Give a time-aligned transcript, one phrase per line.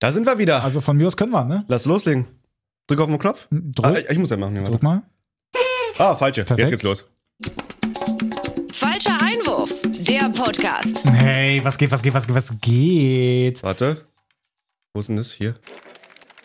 [0.00, 0.62] Da sind wir wieder.
[0.62, 1.64] Also von mir aus können wir, ne?
[1.68, 2.26] Lass loslegen.
[2.86, 3.48] Drück auf den Knopf.
[3.50, 4.54] Drück, Ah, ich, ich muss ja machen.
[4.54, 4.72] Ja, warte.
[4.72, 5.02] drück mal.
[5.98, 6.44] ah falsche.
[6.44, 6.70] Perfekt.
[6.70, 7.04] Jetzt geht's los.
[8.72, 9.72] Falscher Einwurf,
[10.08, 11.04] der Podcast.
[11.04, 13.62] Hey, was geht, was geht, was geht, was geht?
[13.62, 14.04] Warte.
[14.94, 15.32] Wo ist denn das?
[15.32, 15.54] Hier.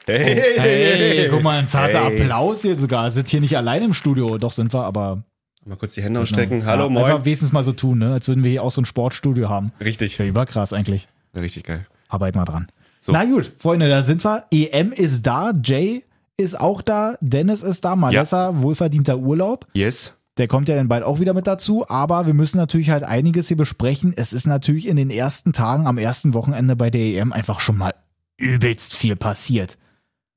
[0.06, 2.22] Hey, Hey, guck mal, ein zarter Hey.
[2.22, 3.10] Applaus hier sogar.
[3.12, 4.38] Sind hier nicht allein im Studio.
[4.40, 5.24] Doch sind wir, aber.
[5.66, 6.66] Mal kurz die Hände ausstrecken.
[6.66, 7.04] Hallo, ja, moin.
[7.06, 8.14] Einfach wenigstens mal so tun, ne?
[8.14, 9.72] Als würden wir hier auch so ein Sportstudio haben.
[9.80, 10.18] Richtig.
[10.18, 11.08] Ja, überkrass eigentlich.
[11.36, 11.86] Richtig geil.
[12.10, 12.68] Arbeit mal dran.
[13.04, 13.12] So.
[13.12, 14.46] Na gut, Freunde, da sind wir.
[14.50, 16.06] EM ist da, Jay
[16.38, 19.68] ist auch da, Dennis ist da, Malessa, wohlverdienter Urlaub.
[19.74, 20.14] Yes.
[20.38, 23.50] Der kommt ja dann bald auch wieder mit dazu, aber wir müssen natürlich halt einiges
[23.50, 24.14] hier besprechen.
[24.16, 27.78] Es ist natürlich in den ersten Tagen, am ersten Wochenende bei der EM einfach schon
[27.78, 27.94] mal
[28.38, 29.78] übelst viel passiert.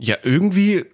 [0.00, 0.86] Ja, irgendwie.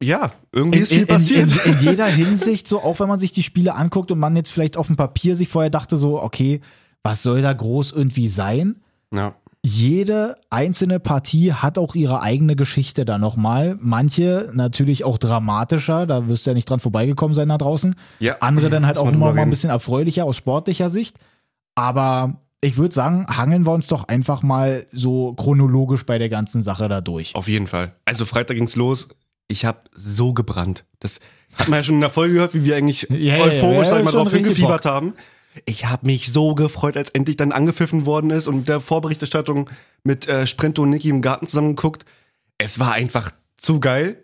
[0.00, 1.66] Ja, irgendwie In, ist viel in, passiert.
[1.66, 4.52] in, in jeder Hinsicht, so auch wenn man sich die Spiele anguckt und man jetzt
[4.52, 6.60] vielleicht auf dem Papier sich vorher dachte, so, okay,
[7.02, 8.76] was soll da groß irgendwie sein?
[9.12, 9.34] ja.
[9.64, 13.78] Jede einzelne Partie hat auch ihre eigene Geschichte da nochmal.
[13.80, 17.94] Manche natürlich auch dramatischer, da wirst du ja nicht dran vorbeigekommen sein da draußen.
[18.18, 18.38] ja.
[18.40, 21.16] Andere dann halt auch immer mal ein bisschen erfreulicher aus sportlicher Sicht.
[21.76, 26.62] Aber ich würde sagen, hangeln wir uns doch einfach mal so chronologisch bei der ganzen
[26.62, 27.34] Sache da durch.
[27.36, 27.92] Auf jeden Fall.
[28.04, 29.08] Also Freitag ging's los.
[29.46, 30.84] Ich habe so gebrannt.
[30.98, 31.20] Das
[31.54, 33.98] hat man ja schon in der Folge gehört, wie wir eigentlich ja, euphorisch ja, sag
[34.00, 35.14] ich mal, drauf hingefiebert haben.
[35.66, 39.68] Ich habe mich so gefreut, als endlich dann angepfiffen worden ist und der Vorberichterstattung
[40.02, 42.04] mit äh, Sprinto und Niki im Garten zusammengeguckt.
[42.58, 44.22] Es war einfach zu geil.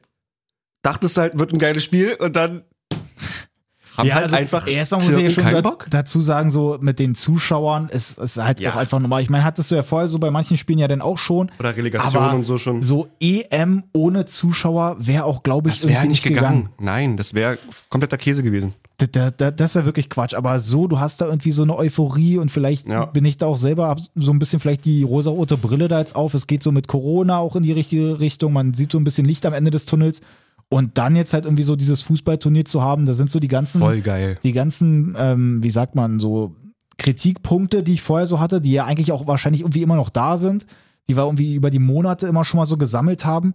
[0.82, 2.62] Dachtest halt, wird ein geiles Spiel und dann
[3.96, 5.86] haben halt einfach also erstmal muss ich ja schon da, Bock.
[5.90, 8.70] dazu sagen, so mit den Zuschauern ist es halt Ja.
[8.72, 9.20] auch einfach normal.
[9.22, 11.50] Ich meine, hattest du ja vorher so bei manchen Spielen ja dann auch schon.
[11.58, 12.80] Oder Relegation und so schon.
[12.80, 16.70] So EM ohne Zuschauer wäre auch, glaube ich, Das wäre nicht gegangen.
[16.80, 17.58] Nein, das wäre
[17.90, 18.72] kompletter Käse gewesen.
[18.98, 20.34] Da- da- da- Das wäre wirklich Quatsch.
[20.34, 23.06] Aber so, du hast da irgendwie so eine Euphorie und vielleicht Ja.
[23.06, 26.34] bin ich da auch selber, so ein bisschen vielleicht die rosa-rote Brille da jetzt auf.
[26.34, 28.52] Es geht so mit Corona auch in die richtige Richtung.
[28.52, 30.20] Man sieht so ein bisschen Licht am Ende des Tunnels.
[30.68, 33.80] Und dann jetzt halt irgendwie so dieses Fußballturnier zu haben, da sind so die ganzen,
[33.80, 34.36] Voll geil.
[34.42, 36.56] die ganzen, ähm, wie sagt man, so
[36.98, 40.36] Kritikpunkte, die ich vorher so hatte, die ja eigentlich auch wahrscheinlich irgendwie immer noch da
[40.36, 40.66] sind,
[41.08, 43.54] die wir irgendwie über die Monate immer schon mal so gesammelt haben.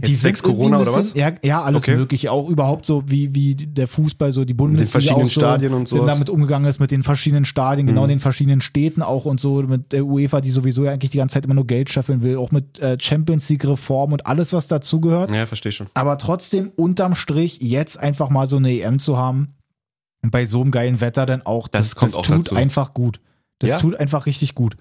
[0.00, 1.96] Jetzt die irgendwie Corona ein oder bisschen- Ja, ja alles Okay.
[1.96, 2.32] mögliche.
[2.32, 5.86] Auch überhaupt so, wie, wie der Fußball, so die Bundesliga verschiedenen auch so, Stadien und
[5.86, 6.06] sowas.
[6.06, 8.04] damit umgegangen ist, mit den verschiedenen Stadien, genau Mhm.
[8.04, 11.18] in den verschiedenen Städten auch und so, mit der UEFA, die sowieso ja eigentlich die
[11.18, 14.54] ganze Zeit immer nur Geld scheffeln will, auch mit äh, Champions League Reform und alles,
[14.54, 15.30] was dazugehört.
[15.30, 15.88] Ja, verstehe schon.
[15.92, 19.56] Aber trotzdem unterm Strich jetzt einfach mal so eine EM zu haben,
[20.22, 22.54] bei so einem geilen Wetter dann auch, Das das, kommt das auch tut dazu.
[22.54, 23.20] einfach gut.
[23.58, 23.78] Das Ja.
[23.78, 24.74] tut einfach richtig gut.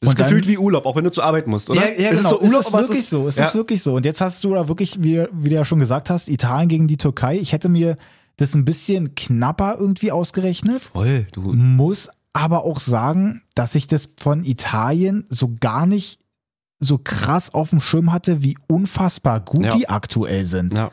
[0.00, 1.80] Das ist dann- gefühlt wie Urlaub, auch wenn du zur Arbeit musst, oder?
[1.80, 2.30] Ja, ja Es genau.
[2.30, 3.28] so Urlaub, es ist wirklich so.
[3.28, 3.44] Es ja.
[3.44, 3.94] ist wirklich so.
[3.94, 6.88] Und jetzt hast du da wirklich, wie, wie du ja schon gesagt hast, Italien gegen
[6.88, 7.38] die Türkei.
[7.38, 7.98] Ich hätte mir
[8.36, 10.82] das ein bisschen knapper irgendwie ausgerechnet.
[10.84, 11.42] Voll, du.
[11.52, 16.20] Muss aber auch sagen, dass ich das von Italien so gar nicht
[16.78, 19.76] so krass auf dem Schirm hatte, wie unfassbar gut Ja.
[19.76, 20.72] die aktuell sind.
[20.72, 20.92] Ja.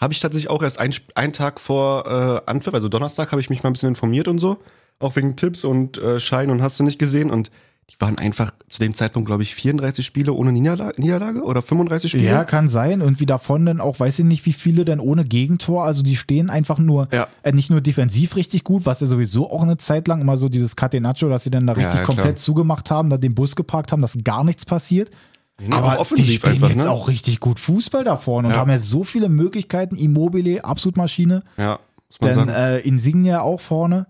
[0.00, 2.06] Habe ich tatsächlich auch erst ein, einen Tag vor
[2.46, 4.58] äh, Anpfiff, also Donnerstag, habe ich mich mal ein bisschen informiert und so.
[5.00, 7.30] Auch wegen Tipps und äh, Schein und hast du nicht gesehen.
[7.30, 7.50] Und
[7.90, 12.10] die waren einfach zu dem Zeitpunkt, glaube ich, 34 Spiele ohne Niederlage, Niederlage oder 35
[12.10, 12.26] Spiele.
[12.26, 13.00] Ja, kann sein.
[13.00, 15.84] Und wie davon dann auch, weiß ich nicht, wie viele denn ohne Gegentor.
[15.84, 17.28] Also die stehen einfach nur, Ja.
[17.42, 20.48] äh, nicht nur defensiv richtig gut, was ja sowieso auch eine Zeit lang immer so
[20.48, 22.36] dieses Catenaccio, dass sie dann da Ja, richtig ja, komplett klar.
[22.36, 25.10] zugemacht haben, da den Bus geparkt haben, dass gar nichts passiert.
[25.58, 26.90] Nee, Aber die spielen einfach, jetzt ne?
[26.90, 28.60] auch richtig gut Fußball da vorne und Ja.
[28.60, 29.96] haben ja so viele Möglichkeiten.
[29.96, 31.44] Immobile, absolut Maschine.
[31.56, 32.50] Ja, muss man Dann sagen.
[32.50, 34.06] äh, Insignia auch vorne.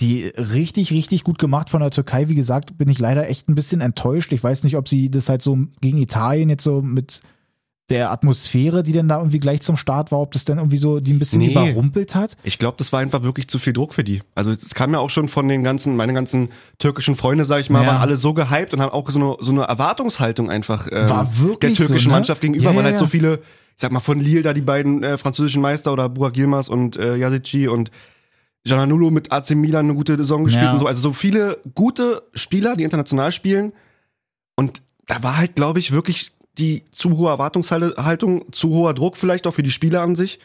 [0.00, 2.28] Die richtig, richtig gut gemacht von der Türkei.
[2.28, 4.32] Wie gesagt, bin ich leider echt ein bisschen enttäuscht.
[4.32, 7.20] Ich weiß nicht, ob sie das halt so gegen Italien jetzt so mit
[7.90, 11.00] der Atmosphäre, die dann da irgendwie gleich zum Start war, ob das dann irgendwie so
[11.00, 11.52] die ein bisschen Nee.
[11.52, 12.36] überrumpelt hat.
[12.42, 14.22] Ich glaube, das war einfach wirklich zu viel Druck für die.
[14.34, 17.70] Also es kam ja auch schon von den ganzen, meine ganzen türkischen Freunde, sag ich
[17.70, 17.88] mal, Ja.
[17.88, 21.38] waren alle so gehypt und haben auch so eine, so eine Erwartungshaltung einfach ähm, War
[21.38, 22.16] wirklich der türkischen so, ne?
[22.16, 24.60] Mannschaft gegenüber, Ja, weil ja, halt so viele, ich sag mal von Lille da die
[24.60, 27.90] beiden äh, französischen Meister oder Burak Yilmaz und äh, Yazici und
[28.68, 30.72] Giannanulo mit AC Milan eine gute Saison gespielt Ja.
[30.72, 30.86] und so.
[30.86, 33.72] Also so viele gute Spieler, die international spielen.
[34.56, 39.46] Und da war halt, glaube ich, wirklich die zu hohe Erwartungshaltung, zu hoher Druck vielleicht
[39.46, 40.38] auch für die Spieler an sich.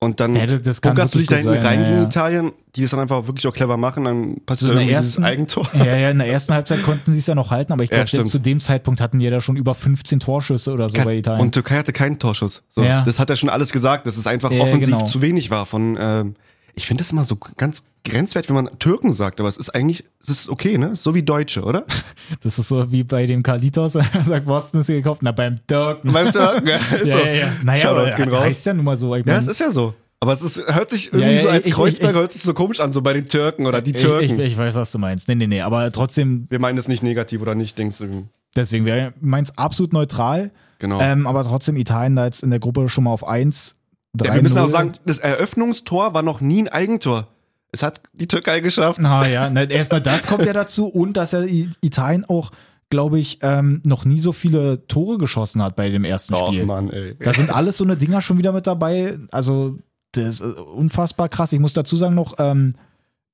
[0.00, 0.80] Und dann Ja, das- das
[1.12, 2.06] du dich da hinten rein ja, gegen ja.
[2.08, 4.96] Italien, die es dann einfach wirklich auch clever machen, dann passiert So in der irgendwie
[4.96, 5.68] dieses ersten- Eigentor.
[5.74, 7.98] Ja, ja, in der ersten Halbzeit konnten sie es ja noch halten, aber ich Ja,
[7.98, 8.28] glaube, stimmt.
[8.30, 11.40] zu dem Zeitpunkt hatten die ja da schon über 15 Torschüsse oder so bei Italien.
[11.40, 12.64] Und Türkei hatte keinen Torschuss.
[12.68, 13.04] So, Ja.
[13.04, 15.04] Das hat er schon alles gesagt, dass es einfach Ja, offensiv genau.
[15.04, 16.34] zu wenig war von, ähm,
[16.74, 20.04] ich finde das immer so ganz grenzwert, wenn man Türken sagt, aber es ist eigentlich,
[20.20, 20.96] es ist okay, ne?
[20.96, 21.84] So wie Deutsche, oder?
[22.42, 25.22] Das ist so wie bei dem Kalitos, er sagt, wo hast du das hier gekauft?
[25.22, 26.12] Na, beim Türken.
[26.12, 27.18] Beim Türken, ja, ja, so.
[27.18, 27.52] ja, ja.
[27.62, 28.40] Naja, aber gehen raus.
[28.44, 29.14] heißt ja nun mal so.
[29.14, 29.94] Ich Ja, mein, es ist ja so.
[30.20, 32.42] Aber es ist, hört sich irgendwie Ja, ja, so als ich- Kreuzberg ich- hört sich
[32.42, 34.24] so komisch an, so bei den Türken oder die Türken.
[34.24, 35.26] ich, ich weiß, was du meinst.
[35.28, 38.28] Nee, nee, nee, aber trotzdem, Wir meinen es nicht negativ oder nicht, denkst du.
[38.54, 40.50] Deswegen wäre meins absolut neutral.
[40.78, 41.00] Genau.
[41.00, 43.76] Ähm, aber trotzdem Italien da jetzt in der Gruppe schon mal auf 1.
[44.20, 47.28] ja, wir müssen auch sagen, das Eröffnungstor war noch nie ein Eigentor.
[47.70, 48.98] Es hat die Türkei geschafft.
[49.00, 51.46] Na ja, erstmal das kommt ja dazu und dass er
[51.80, 52.50] Italien auch,
[52.90, 56.66] glaube ich, ähm, noch nie so viele Tore geschossen hat bei dem ersten Spiel.
[56.66, 57.16] Mann, ey.
[57.18, 59.18] Da sind alles so eine Dinger schon wieder mit dabei.
[59.30, 59.78] Also,
[60.12, 61.54] das ist äh, unfassbar krass.
[61.54, 62.74] Ich muss dazu sagen, noch ähm,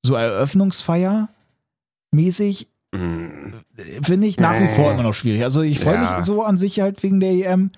[0.03, 1.29] so Eröffnungsfeier
[2.13, 3.53] mäßig Mm.
[4.03, 5.45] finde ich nach wie vor immer noch schwierig.
[5.45, 6.17] Also, ich freue Ja.
[6.17, 7.71] mich so an sich halt wegen der EM.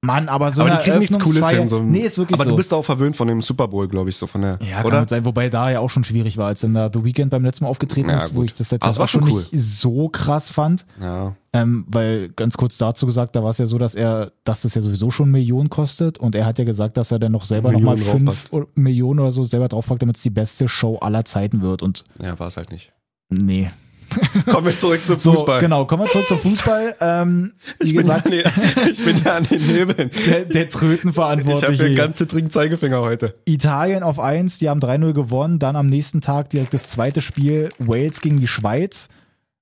[0.00, 1.68] Mann, aber so Aber die eine kriegen nichts Cooles hin.
[1.68, 2.50] So nee, ist wirklich aber so.
[2.50, 4.58] du bist auch verwöhnt von dem Super Bowl, glaube ich, so von der.
[4.62, 5.08] ja, kann oder?
[5.08, 7.64] sein, wobei da ja auch schon schwierig war, als dann da The Weeknd beim letzten
[7.64, 8.46] Mal aufgetreten Ja, ist, wo gut.
[8.50, 10.86] ich das halt es war auch schon schon nicht so krass fand.
[11.00, 11.34] Ja.
[11.52, 14.74] Ähm, weil ganz kurz dazu gesagt, da war es ja so, dass er, dass das
[14.74, 17.72] ja sowieso schon Millionen kostet und er hat ja gesagt, dass er dann noch selber
[17.72, 21.82] nochmal fünf Millionen oder so selber draufpackt, damit es die beste Show aller Zeiten wird
[21.82, 22.92] und Ja, war es halt nicht.
[23.30, 23.70] nee.
[24.46, 25.60] Kommen wir zurück zum So, Fußball.
[25.60, 26.96] genau, kommen wir zurück zum Fußball.
[27.00, 28.42] Ähm, Ich bin, ja gesagt, an den,
[28.92, 30.10] ich bin ja an den Hebeln.
[30.26, 31.86] der, der Ich habe Trötenverantwortliche.
[31.86, 33.38] hier ganz zittrigen Zeigefinger heute.
[33.44, 35.58] Italien auf 1, die haben 3-0 gewonnen.
[35.58, 39.08] Dann am nächsten Tag direkt das zweite Spiel, Wales gegen die Schweiz.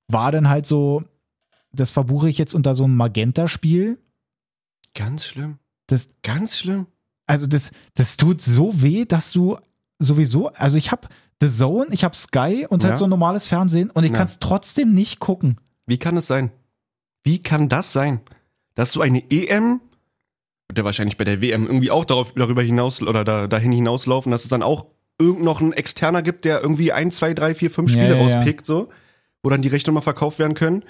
[0.09, 1.03] War dann halt so,
[1.73, 3.99] das verbuche ich jetzt unter so einem Magenta-Spiel.
[4.95, 5.59] Ganz schlimm.
[5.89, 6.87] Das, Ganz schlimm.
[7.27, 9.57] also das, das tut so weh, dass du
[9.99, 11.09] sowieso, also ich habe
[11.43, 12.91] The Zone, ich habe Sky und Ja.
[12.91, 14.17] halt so ein normales Fernsehen und ich Ja.
[14.19, 15.59] kann es trotzdem nicht gucken.
[15.87, 16.51] Wie kann es sein?
[17.25, 18.21] Wie kann das sein?
[18.75, 19.81] Dass du eine EM,
[20.69, 24.33] wird ja wahrscheinlich bei der WM irgendwie auch darauf, darüber hinaus oder da, dahin hinauslaufen,
[24.33, 24.87] dass es dann auch
[25.19, 28.67] irgend noch einen Externer gibt, der irgendwie ein, zwei, drei, vier, fünf Spiele ja, rauspickt,
[28.67, 28.89] so,
[29.43, 30.85] wo dann die Rechte mal verkauft werden können.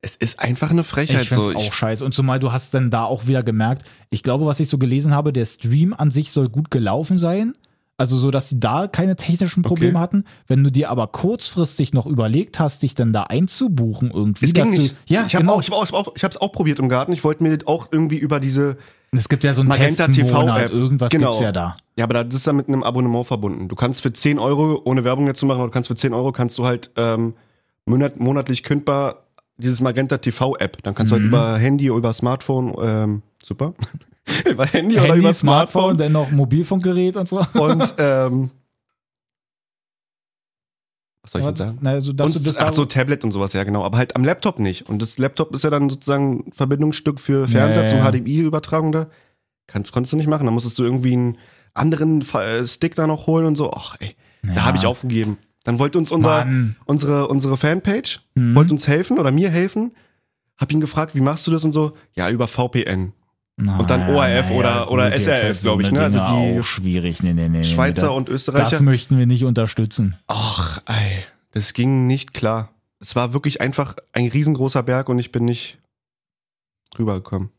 [0.00, 1.22] Es ist einfach eine Frechheit.
[1.22, 1.50] Ich finde so.
[1.52, 2.04] es auch scheiße.
[2.04, 5.14] Und zumal du hast dann da auch wieder gemerkt, ich glaube, was ich so gelesen
[5.14, 7.54] habe, der Stream an sich soll gut gelaufen sein.
[7.96, 10.02] Also so, dass sie da keine technischen Probleme Okay.
[10.02, 10.24] hatten.
[10.48, 14.46] Wenn du dir aber kurzfristig noch überlegt hast, dich dann da einzubuchen irgendwie.
[14.46, 14.92] es ging dass nicht.
[14.92, 15.54] Du, ja, ich habe genau.
[15.54, 17.12] auch, ich habe auch, ich hab's auch probiert im Garten.
[17.12, 18.78] Ich wollte mir auch irgendwie über diese,
[19.12, 20.70] es gibt ja so einen Magenta TV-App.
[20.72, 21.28] irgendwas Genau.
[21.28, 21.76] gibt's ja da.
[21.96, 23.68] ja, aber das ist dann mit einem Abonnement verbunden.
[23.68, 26.12] Du kannst für 10 Euro, ohne Werbung jetzt zu machen, aber du kannst für 10
[26.14, 27.34] Euro kannst du halt ähm,
[27.86, 29.23] monat, monatlich kündbar
[29.56, 30.82] dieses Magenta TV App.
[30.82, 31.28] Dann kannst du halt Mhm.
[31.28, 33.74] über Handy, über Smartphone, ähm, super,
[34.50, 37.38] über Handy, oder Handy, über Smartphone, Smartphone dann noch Mobilfunkgerät und so.
[37.54, 38.50] und ähm,
[41.22, 41.78] was soll ich jetzt sagen?
[41.80, 43.82] Na, also, dass und, das ach da- so, Tablet und sowas, ja genau.
[43.82, 44.88] Aber halt am Laptop nicht.
[44.88, 48.00] Und das Laptop ist ja dann sozusagen ein Verbindungsstück für Fernseher zum.
[48.00, 49.06] HDMI-Übertragung da.
[49.66, 50.44] Kannst, konntest du nicht machen.
[50.44, 51.38] Da musstest du irgendwie einen
[51.72, 53.72] anderen äh, Stick da noch holen und so.
[53.72, 54.64] Ach ey, da Ja.
[54.64, 55.38] habe ich aufgegeben.
[55.64, 56.76] Dann wollte uns unser, Mann.
[56.84, 58.54] unsere, unsere Fanpage, Mhm.
[58.54, 59.92] wollte uns helfen oder mir helfen.
[60.56, 61.96] Hab ihn gefragt, wie machst du das und so?
[62.14, 63.12] Ja, über VPN.
[63.56, 66.00] Na, und dann ORF oder- oder jetzt SRF, halt so glaub ich, ne?
[66.02, 67.22] Also die auch schwierig.
[67.22, 68.70] Nee, nee, nee, Schweizer nee, und Österreicher.
[68.70, 70.16] das möchten wir nicht unterstützen.
[70.26, 71.22] Ach, ey,
[71.52, 72.70] das ging nicht klar.
[73.00, 75.78] Es war wirklich einfach ein riesengroßer Berg und ich bin nicht
[76.98, 77.50] rübergekommen.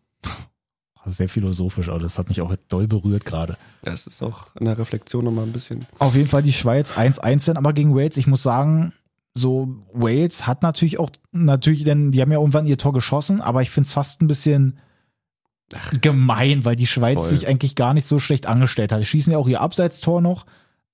[1.05, 3.57] Sehr philosophisch, aber das hat mich auch doll berührt gerade.
[3.83, 5.85] Das ist auch in der Reflexion nochmal ein bisschen.
[5.99, 8.17] Auf jeden Fall die Schweiz 1-1 dann aber gegen Wales.
[8.17, 8.93] Ich muss sagen,
[9.35, 13.61] so Wales hat natürlich auch, natürlich, denn die haben ja irgendwann ihr Tor geschossen, aber
[13.61, 14.79] ich finde es fast ein bisschen
[16.01, 17.29] gemein, weil die Schweiz Voll.
[17.29, 19.01] sich eigentlich gar nicht so schlecht angestellt hat.
[19.01, 20.45] Die schießen ja auch ihr Abseitstor noch.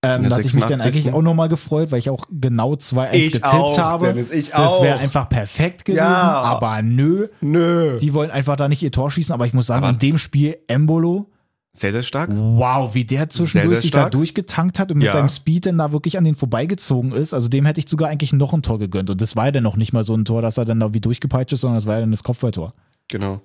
[0.04, 0.86] Ähm, da hatte ich mich dann 86..
[0.88, 3.46] eigentlich auch nochmal gefreut, weil ich auch genau 2-1 getippt
[3.78, 4.08] habe.
[4.08, 6.42] Dennis, ich Das wäre einfach perfekt gewesen, Ja.
[6.42, 7.28] aber nö.
[7.40, 7.98] Nö.
[8.00, 10.18] Die wollen einfach da nicht ihr Tor schießen, aber ich muss sagen, Aber- in dem
[10.18, 11.30] Spiel Embolo,
[11.74, 12.32] Sehr, sehr stark.
[12.34, 15.14] wow, wie der zwischendurch sich da durchgetankt hat und mit Ja.
[15.14, 17.34] seinem Speed dann da wirklich an den vorbeigezogen ist.
[17.36, 19.12] Also dem hätte ich sogar eigentlich noch ein Tor gegönnt.
[19.12, 20.96] Und das war ja dann noch nicht mal so ein Tor, dass er dann da
[20.96, 22.74] wie durchgepeitscht ist, sondern das war ja dann das Kopfballtor.
[23.08, 23.42] Genau.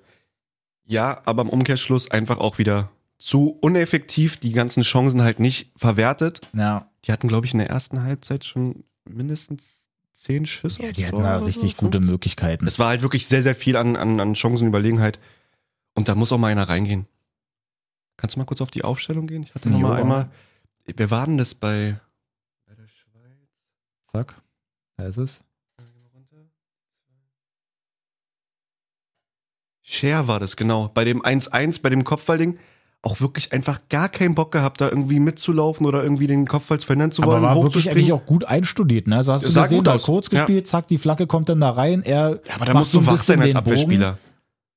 [0.87, 6.41] Ja, aber im Umkehrschluss einfach auch wieder zu uneffektiv, die ganzen Chancen halt nicht verwertet.
[6.53, 10.83] Ja, Die hatten, glaube ich, in der ersten Halbzeit schon mindestens zehn Schüsse.
[10.83, 11.77] ja die hatten oder richtig so.
[11.85, 12.67] gute Möglichkeiten.
[12.67, 15.19] Es war halt wirklich sehr, sehr viel an, an, an Chancenüberlegenheit.
[15.95, 17.07] Und da muss auch mal einer reingehen.
[18.17, 19.43] Kannst du mal kurz auf die Aufstellung gehen?
[19.43, 20.01] Ich hatte noch mal Jo.
[20.03, 20.29] einmal.
[20.85, 21.99] Wer war denn das bei,
[22.65, 23.49] bei der Schweiz?
[24.11, 24.41] Zack,
[24.97, 25.39] da ist es.
[29.81, 30.89] Cher war das, genau.
[30.89, 32.59] Bei dem 1-1, bei dem Kopfballding,
[33.03, 37.11] auch wirklich einfach gar keinen Bock gehabt, da irgendwie mitzulaufen oder irgendwie den Kopfball verhindern
[37.11, 37.43] zu wollen.
[37.43, 39.17] Aber war wirklich eigentlich auch gut einstudiert, ne?
[39.17, 40.39] Also hast du sah gesehen, gut da kurz Ja.
[40.39, 42.01] gespielt, zack, die Flagge kommt dann da rein.
[42.03, 43.57] Er Ja, aber da musst so du wach sein als Bogen.
[43.57, 44.17] Abwehrspieler.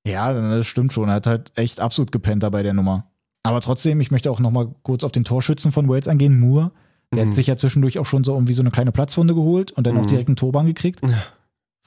[0.06, 1.08] Ja, das stimmt schon.
[1.08, 3.06] Er hat halt echt absolut gepennt da bei der Nummer.
[3.42, 6.38] Aber trotzdem, ich möchte auch noch mal kurz auf den Torschützen von Wales eingehen.
[6.38, 6.70] Moore,
[7.12, 7.28] der Mhm.
[7.30, 9.96] hat sich ja zwischendurch auch schon so irgendwie so eine kleine Platzwunde geholt und dann
[9.96, 10.06] auch Mhm.
[10.08, 11.00] direkt einen Torban gekriegt.
[11.02, 11.08] Ja.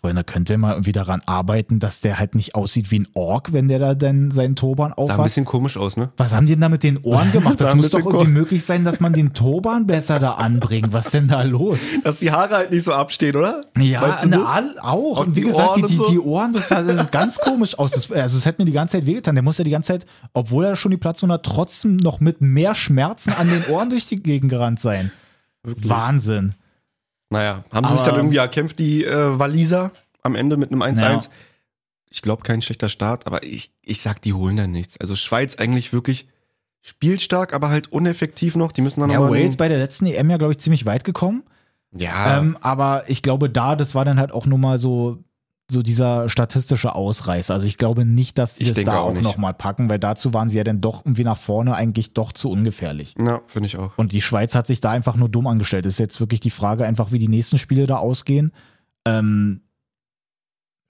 [0.06, 3.54] Freunde, könnt ihr mal irgendwie daran arbeiten, dass der halt nicht aussieht wie ein Ork,
[3.54, 5.24] wenn der da denn seinen Turban Sah ein aufhat?
[5.24, 6.12] bisschen komisch aus, ne?
[6.18, 7.58] Was haben die denn da mit den Ohren gemacht?
[7.58, 10.34] Sah Das ein muss doch bisschen irgendwie möglich sein, dass man den Turban besser da
[10.34, 10.92] anbringt.
[10.92, 11.80] Was ist denn da los?
[12.04, 13.64] Dass die Haare halt nicht so abstehen, oder?
[13.78, 14.46] Ja, Meinst du das?
[14.46, 15.20] all- auch.
[15.20, 16.10] Auch Und wie die gesagt, Ohren die, und die, so?
[16.12, 17.92] die Ohren, das sah das sah ganz komisch aus.
[17.92, 19.36] Das, also es hätte mir die ganze Zeit wehgetan.
[19.36, 22.42] Der muss ja die ganze Zeit, obwohl er schon die Platzwunde hat, trotzdem noch mit
[22.42, 25.14] mehr Schmerzen an den Ohren durch die Gegend gerannt sein.
[25.64, 26.56] Wahnsinn.
[27.34, 31.00] Naja, haben sie sich dann irgendwie erkämpft, die äh, Waliser, am Ende mit einem 1-1.
[31.02, 31.20] Ja.
[32.12, 35.00] Ich glaube, kein schlechter Start, aber ich, ich sag, die holen da nichts.
[35.02, 36.28] Also Schweiz eigentlich wirklich
[36.82, 38.72] spielstark, aber halt uneffektiv noch.
[38.72, 41.04] Die müssen dann Ja, aber Wales bei der letzten EM ja, glaube ich, ziemlich weit
[41.06, 41.42] gekommen.
[41.92, 45.24] ja, Ähm, aber ich glaube, da, das war dann halt auch nur mal so,
[45.72, 47.54] so dieser statistische Ausreißer.
[47.54, 50.50] Also ich glaube nicht, dass sie Ich das da auch nochmal packen, weil dazu waren
[50.50, 53.16] sie ja dann doch irgendwie nach vorne eigentlich doch zu ungefährlich.
[53.20, 53.98] ja, finde ich auch.
[53.98, 55.86] Und die Schweiz hat sich da einfach nur dumm angestellt.
[55.86, 58.52] Es ist jetzt wirklich die Frage, einfach wie die nächsten Spiele da ausgehen.
[59.08, 59.62] Ähm,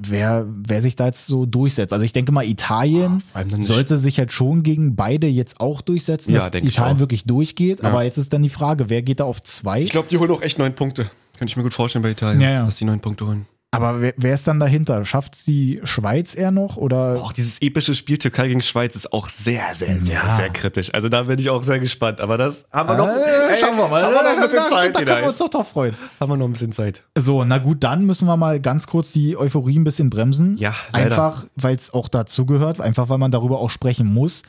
[0.01, 1.93] wer, wer sich da jetzt so durchsetzt.
[1.93, 6.33] Also ich denke mal, Italien dann sollte sich halt schon gegen beide jetzt auch durchsetzen,
[6.33, 7.81] Ja, dass Italien wirklich durchgeht.
[7.83, 7.89] Ja.
[7.89, 9.81] Aber jetzt ist dann die Frage, wer geht da auf zwei?
[9.81, 11.09] Ich glaube, die holen auch echt neun Punkte.
[11.37, 12.65] Könnte ich mir gut vorstellen bei Italien, Ja, ja.
[12.65, 13.45] dass die neun Punkte holen.
[13.73, 15.03] Aber wer, wer ist dann dahinter?
[15.05, 16.77] Schafft die Schweiz eher noch?
[16.77, 20.33] Oder Auch dieses epische Spiel Türkei gegen Schweiz ist auch sehr, sehr, sehr, Ja.
[20.33, 20.93] sehr kritisch.
[20.93, 22.21] Also da bin ich auch sehr gespannt.
[22.21, 23.07] Aber das haben wir noch.
[23.07, 24.03] Äh, schauen wir mal.
[24.03, 25.95] Haben wir noch ein bisschen da, Zeit, da können wir uns doch drauf freuen.
[26.19, 27.03] Haben wir noch ein bisschen Zeit.
[27.17, 30.57] So, na gut, dann müssen wir mal ganz kurz die Euphorie ein bisschen bremsen.
[30.57, 31.05] Ja, leider.
[31.05, 34.43] Einfach, weil es auch dazugehört, einfach weil man darüber auch sprechen muss.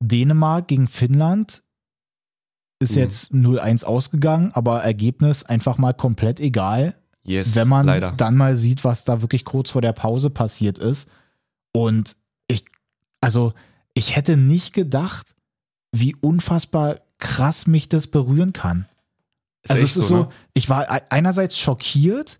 [0.00, 1.62] Dänemark gegen Finnland
[2.80, 3.02] ist Mhm.
[3.02, 8.12] jetzt 0-1 ausgegangen, aber Ergebnis einfach mal komplett egal, Yes, wenn man leider.
[8.12, 11.08] dann mal sieht, was da wirklich kurz vor der Pause passiert ist.
[11.72, 12.16] Und
[12.48, 12.64] ich,
[13.20, 13.54] also,
[13.94, 15.34] ich hätte nicht gedacht,
[15.92, 18.86] wie unfassbar krass mich das berühren kann.
[19.62, 20.28] Ist also es ist so, so, ne?
[20.52, 22.38] ich war ei- einerseits schockiert,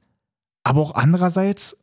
[0.65, 1.77] aber auch andererseits,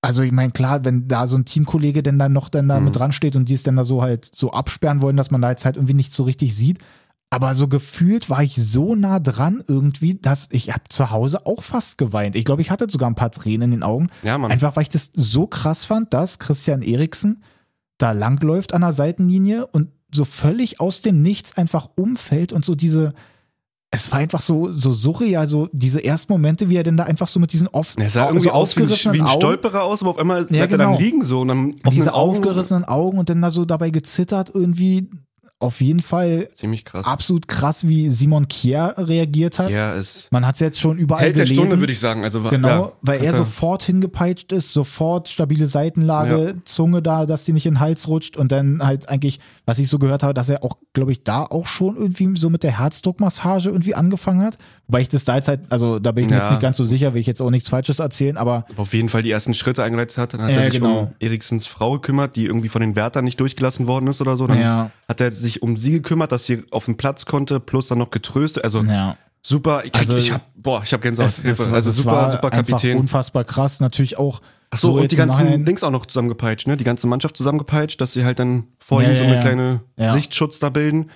[0.00, 2.86] also ich meine, klar, wenn da so ein Teamkollege denn dann noch dann da Mhm.
[2.86, 5.42] mit dran steht und die es dann da so halt so absperren wollen, dass man
[5.42, 6.78] da jetzt halt irgendwie nicht so richtig sieht.
[7.34, 11.62] Aber so gefühlt war ich so nah dran irgendwie, dass ich hab zu Hause auch
[11.64, 12.36] fast geweint.
[12.36, 14.08] Ich glaube, ich hatte sogar ein paar Tränen in den Augen.
[14.22, 14.52] Ja, Mann.
[14.52, 17.42] Einfach weil ich das so krass fand, dass Christian Eriksen
[17.98, 22.76] da langläuft an der Seitenlinie und so völlig aus dem Nichts einfach umfällt und so
[22.76, 23.14] diese,
[23.90, 27.26] es war einfach so, so surreal, so diese ersten Momente, wie er denn da einfach
[27.26, 29.82] so mit diesen offen, Er sah so irgendwie aus wie ein, wie ein Augen, Stolperer
[29.82, 30.92] aus, aber auf einmal Ja, bleibt er genau.
[30.92, 32.36] dann liegen so und dann offenen diese Augen.
[32.36, 35.08] aufgerissenen Augen und dann da so dabei gezittert irgendwie.
[35.60, 37.06] Auf jeden Fall Ziemlich krass.
[37.06, 39.70] absolut krass, wie Simon Kier reagiert hat.
[39.70, 41.62] Ja, ist Man hat es jetzt schon überall Held der gelesen.
[41.64, 42.22] Stunde, würde ich sagen.
[42.24, 47.52] Also, Genau, ja, weil er sofort hingepeitscht ist, sofort stabile Seitenlage, Zunge da, dass die
[47.52, 50.48] nicht in den Hals rutscht und dann halt eigentlich, was ich so gehört habe, dass
[50.50, 54.58] er auch, glaube ich, da auch schon irgendwie so mit der Herzdruckmassage irgendwie angefangen hat.
[54.86, 56.42] Wobei ich das da jetzt halt, also da bin ich mir Ja.
[56.42, 59.08] jetzt nicht ganz so sicher, will ich jetzt auch nichts Falsches erzählen, aber auf jeden
[59.08, 60.34] Fall die ersten Schritte eingeleitet hat.
[60.34, 60.98] Dann hat Ja, er sich genau.
[61.00, 64.46] um Eriksens Frau gekümmert, die irgendwie von den Wärtern nicht durchgelassen worden ist oder so.
[64.46, 64.90] Dann Ja.
[65.08, 68.10] Hat er sich um sie gekümmert, dass sie auf den Platz konnte, plus dann noch
[68.10, 68.64] getröstet.
[68.64, 69.16] Also ja.
[69.42, 69.84] super.
[69.84, 71.28] Ich, krieg, Also- ich hab, boah, ich hab Gänsehaut.
[71.28, 72.98] Es, es, also es super, super Kapitän.
[72.98, 73.80] unfassbar krass.
[73.80, 76.76] Natürlich auch Ach so, so und die ganzen Dings auch noch zusammengepeitscht, ne?
[76.76, 79.40] Die ganze Mannschaft zusammengepeitscht, dass sie halt dann vor Ja, ihm so eine ja.
[79.40, 79.80] kleine.
[80.12, 81.10] Sichtschutz da bilden.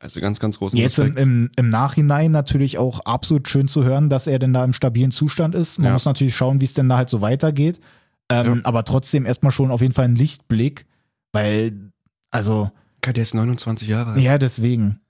[0.00, 4.10] Also ganz, ganz großen Jetzt im, im, im Nachhinein natürlich auch absolut schön zu hören,
[4.10, 5.78] dass er denn da im stabilen Zustand ist.
[5.78, 7.80] Man muss natürlich schauen, wie es denn da halt so weitergeht.
[8.28, 8.60] Ähm.
[8.64, 10.84] Aber trotzdem erstmal schon auf jeden Fall ein Lichtblick,
[11.32, 11.90] weil,
[12.30, 12.70] also,
[13.12, 14.20] der ist 29 Jahre alt.
[14.20, 15.00] ja, deswegen.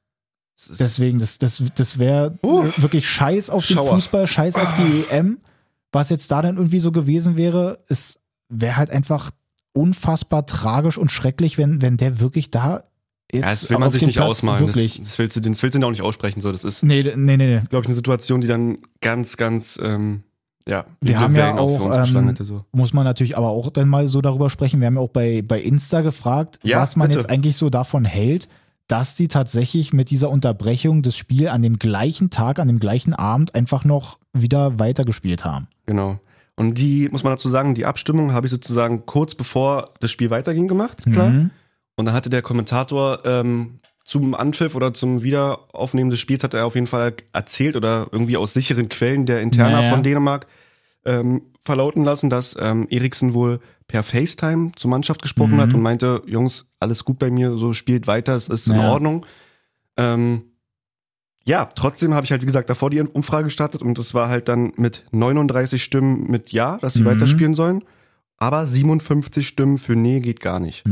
[0.69, 2.65] Das Deswegen, das, das, das wäre Uh.
[2.77, 3.95] wirklich scheiß auf den Schauer.
[3.97, 5.39] Fußball, scheiß auf die EM.
[5.91, 9.31] Was jetzt da dann irgendwie so gewesen wäre, es wäre halt einfach
[9.73, 12.85] unfassbar tragisch und schrecklich, wenn, wenn der wirklich da
[13.33, 14.67] jetzt Ja, das will man sich nicht Platz ausmalen.
[14.67, 15.01] Das, Wirklich.
[15.03, 16.41] das, willst du, das willst du auch nicht aussprechen.
[16.41, 17.61] So, das ist, Nee, nee, nee, nee.
[17.69, 20.23] glaube ich, eine Situation, die dann ganz, ganz, ähm,
[20.67, 22.35] ja, Wir haben ja auch, für uns ähm.
[22.45, 22.65] So.
[22.73, 24.81] muss man natürlich aber auch dann mal so darüber sprechen.
[24.81, 27.21] Wir haben ja auch bei, bei Insta gefragt, Ja, was man bitte.
[27.21, 28.49] jetzt eigentlich so davon hält,
[28.89, 33.15] dass die tatsächlich mit dieser Unterbrechung das Spiel an dem gleichen Tag, an dem gleichen
[33.15, 35.69] Abend einfach noch wieder weitergespielt haben.
[35.87, 36.19] Genau.
[36.57, 40.31] Und die, muss man dazu sagen, die Abstimmung habe ich sozusagen kurz bevor das Spiel
[40.31, 41.31] weiterging gemacht, klar.
[41.31, 41.51] Mhm.
[41.97, 46.67] Und dann hatte der Kommentator ähm, zum Anpfiff oder zum Wiederaufnehmen des Spiels hat er
[46.67, 49.91] auf jeden Fall erzählt oder irgendwie aus sicheren Quellen der Interna Naja.
[49.91, 50.47] von Dänemark
[51.07, 55.61] ähm, verlauten lassen, dass ähm, Eriksen wohl per FaceTime zur Mannschaft gesprochen Mhm.
[55.61, 58.83] hat und meinte, Jungs, alles gut bei mir, so spielt weiter, es ist in Ja.
[58.83, 59.25] Ordnung.
[59.97, 60.43] Ähm,
[61.47, 64.49] ja, trotzdem habe ich halt, wie gesagt, davor die Umfrage gestartet und es war halt
[64.49, 67.07] dann mit 39 Stimmen mit Ja, dass sie Mhm.
[67.07, 67.85] weiterspielen sollen,
[68.39, 70.85] aber 57 Stimmen für Nee geht gar nicht.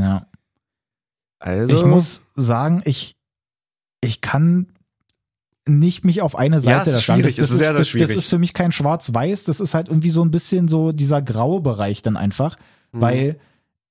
[5.68, 6.90] Nicht mich auf eine Seite.
[6.90, 8.08] es ist schwierig, das, das, ist sehr das, schwierig.
[8.08, 11.22] Das ist für mich kein Schwarz-Weiß, das ist halt irgendwie so ein bisschen so dieser
[11.22, 12.56] graue Bereich dann einfach,
[12.92, 13.00] Mhm.
[13.00, 13.40] weil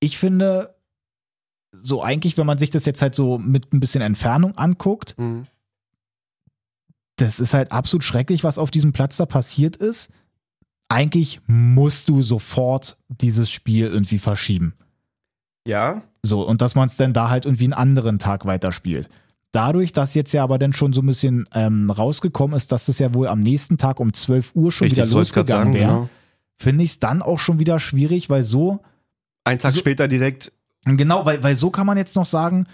[0.00, 0.74] ich finde,
[1.80, 5.46] so eigentlich, wenn man sich das jetzt halt so mit ein bisschen Entfernung anguckt, Mhm.
[7.16, 10.10] das ist halt absolut schrecklich, was auf diesem Platz da passiert ist.
[10.88, 14.74] Eigentlich musst du sofort dieses Spiel irgendwie verschieben.
[15.66, 19.08] Ja, So, und dass man es dann da halt irgendwie einen anderen Tag weiterspielt.
[19.50, 22.98] Dadurch, dass jetzt ja aber dann schon so ein bisschen ähm, rausgekommen ist, dass es
[23.00, 26.08] ja wohl am nächsten Tag um 12 Uhr schon richtig, wieder losgegangen wäre, genau.
[26.56, 28.80] finde ich es dann auch schon wieder schwierig, weil so,
[29.44, 30.52] Ein Tag So- später direkt,
[30.84, 32.66] genau, weil, weil so kann man jetzt noch sagen,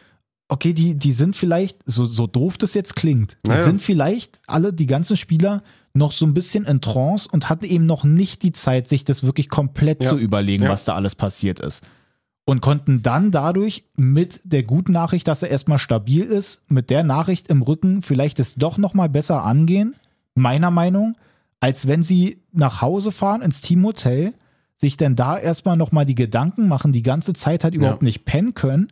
[0.49, 3.65] okay, die, die sind vielleicht, so, so doof das jetzt klingt, die Naja.
[3.65, 5.63] sind vielleicht alle, die ganzen Spieler,
[5.95, 9.25] noch so ein bisschen in Trance und hatten eben noch nicht die Zeit, sich das
[9.25, 10.11] wirklich komplett Ja.
[10.11, 10.69] zu überlegen, Ja.
[10.71, 11.83] was da alles passiert ist.
[12.49, 17.05] Und konnten dann dadurch mit der guten Nachricht, dass er erstmal stabil ist, mit der
[17.05, 19.97] Nachricht im Rücken vielleicht es doch nochmal besser angehen,
[20.35, 21.15] meiner Meinung,
[21.61, 24.33] als wenn sie nach Hause fahren ins Teamhotel,
[24.79, 28.07] sich dann da erstmal nochmal die Gedanken machen, die ganze Zeit halt überhaupt Ja.
[28.07, 28.89] nicht pennen können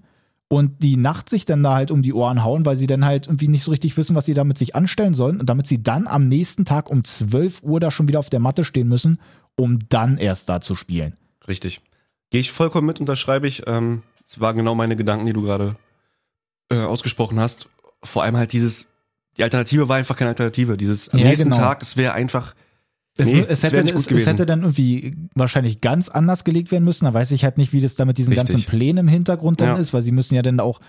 [0.49, 3.27] und die Nacht sich dann da halt um die Ohren hauen, weil sie dann halt
[3.27, 6.07] irgendwie nicht so richtig wissen, was sie damit sich anstellen sollen und damit sie dann
[6.09, 9.19] am nächsten Tag um 12 Uhr da schon wieder auf der Matte stehen müssen,
[9.55, 11.15] um dann erst da zu spielen.
[11.49, 11.81] richtig.
[12.31, 13.63] Gehe ich vollkommen mit, unterschreibe ich.
[13.67, 15.77] Ähm, Es waren genau meine Gedanken, die du gerade
[16.71, 17.69] äh, ausgesprochen hast.
[18.03, 18.89] Vor allem halt dieses,
[19.37, 20.77] die Alternative war einfach keine Alternative.
[20.77, 21.57] Dieses am Ja, nächsten genau.
[21.63, 22.55] Tag, das wäre einfach,
[23.19, 26.85] Es, Nee, es, das hätte, es, es hätte dann irgendwie wahrscheinlich ganz anders gelegt werden
[26.85, 27.05] müssen.
[27.05, 28.53] Da weiß ich halt nicht, wie das da mit diesen Richtig.
[28.55, 29.77] ganzen Plänen im Hintergrund dann Ja.
[29.77, 30.81] ist, weil sie müssen ja dann auch,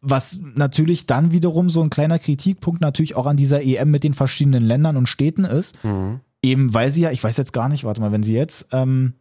[0.00, 4.14] was natürlich dann wiederum so ein kleiner Kritikpunkt natürlich auch an dieser EM mit den
[4.14, 5.76] verschiedenen Ländern und Städten ist.
[6.42, 9.14] Eben weil sie ja, ich weiß jetzt gar nicht, warte mal, wenn sie jetzt, ähm,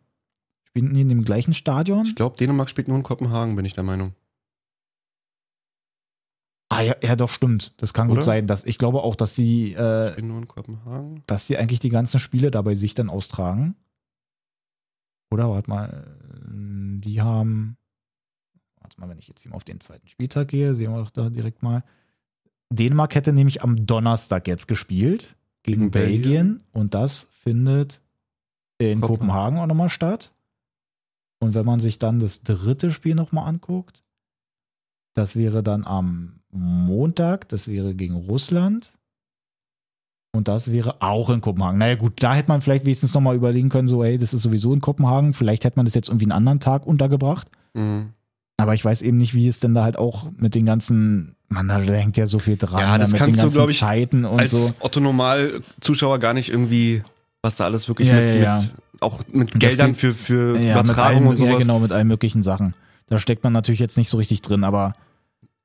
[0.79, 2.05] spielen die in dem gleichen Stadion?
[2.05, 4.13] ich glaube, Dänemark spielt nur in Kopenhagen, bin ich der Meinung.
[6.69, 7.73] Ah ja, ja doch, stimmt.
[7.77, 8.17] Das kann Oder?
[8.17, 8.45] gut sein.
[8.45, 11.23] Dass, ich glaube auch, dass sie, äh, Spielen nur in Kopenhagen.
[11.25, 13.75] dass die eigentlich die ganzen Spiele da bei sich dann austragen.
[15.31, 16.07] Oder warte mal,
[16.45, 17.77] äh, die haben,
[18.79, 21.09] warte mal, wenn ich jetzt hier mal auf den zweiten Spieltag gehe, sehen wir doch
[21.09, 21.83] da direkt mal.
[22.71, 26.21] Dänemark hätte nämlich am Donnerstag jetzt gespielt gegen Gegen Belgien.
[26.21, 27.99] Belgien und das findet
[28.77, 29.01] in Kopenhagen.
[29.01, 30.33] Kopenhagen auch nochmal statt.
[31.39, 34.03] Und wenn man sich dann das dritte Spiel nochmal anguckt,
[35.15, 38.93] das wäre dann am Montag, das wäre gegen Russland.
[40.31, 41.79] Und das wäre auch in Kopenhagen.
[41.79, 44.73] Naja, gut, da hätte man vielleicht wenigstens nochmal überlegen können, so, hey, das ist sowieso
[44.73, 45.33] in Kopenhagen.
[45.33, 47.47] Vielleicht hätte man das jetzt irgendwie einen anderen Tag untergebracht.
[47.73, 48.13] Mhm.
[48.57, 51.67] Aber ich weiß eben nicht, wie es denn da halt auch mit den ganzen, man,
[51.67, 53.69] da hängt ja so viel dran, Ja, da das mit den kannst du, ganzen glaub
[53.69, 54.71] ich, Zeiten und Als so.
[54.81, 57.01] Otto Normal-Zuschauer gar nicht irgendwie,
[57.41, 58.61] was da alles wirklich Ja, mit, ja, ja.
[58.61, 61.51] mit, auch mit Da Geldern steht- für, für Ja, Übertragung allen, und sowas.
[61.53, 62.73] ja, genau, mit allen möglichen Sachen.
[63.07, 64.95] Da steckt man natürlich jetzt nicht so richtig drin, aber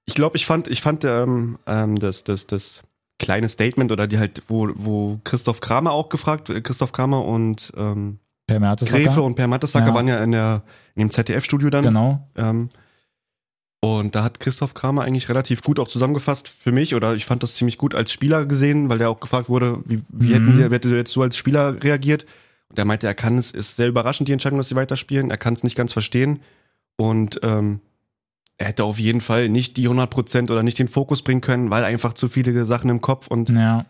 [0.07, 2.83] Ich glaube, ich fand, ich fand ähm, ähm, das, das, das
[3.18, 7.73] kleine Statement oder die halt, wo, wo Christoph Kramer auch gefragt, äh, Christoph Kramer und
[7.77, 9.94] ähm, Per Gräfe und Per Mattesacker Ja.
[9.94, 10.62] waren ja in, der,
[10.94, 11.85] in dem ZDF-Studio dann.
[11.85, 12.29] genau.
[12.37, 12.68] Ähm,
[13.81, 17.42] und da hat Christoph Kramer eigentlich relativ gut auch zusammengefasst für mich oder ich fand
[17.42, 20.33] das ziemlich gut als Spieler gesehen, weil der auch gefragt wurde, wie, wie Mhm.
[20.33, 22.25] hätten sie, wie hätte jetzt so als Spieler reagiert?
[22.68, 25.31] Und er meinte, er kann es, ist sehr überraschend, die Entscheidung, dass sie weiterspielen.
[25.31, 26.40] Er kann es nicht ganz verstehen.
[26.96, 27.81] Und ähm,
[28.57, 31.85] er hätte auf jeden Fall nicht die 100% oder nicht den Fokus bringen können, weil
[31.85, 33.87] einfach zu viele Sachen im Kopf und Ja.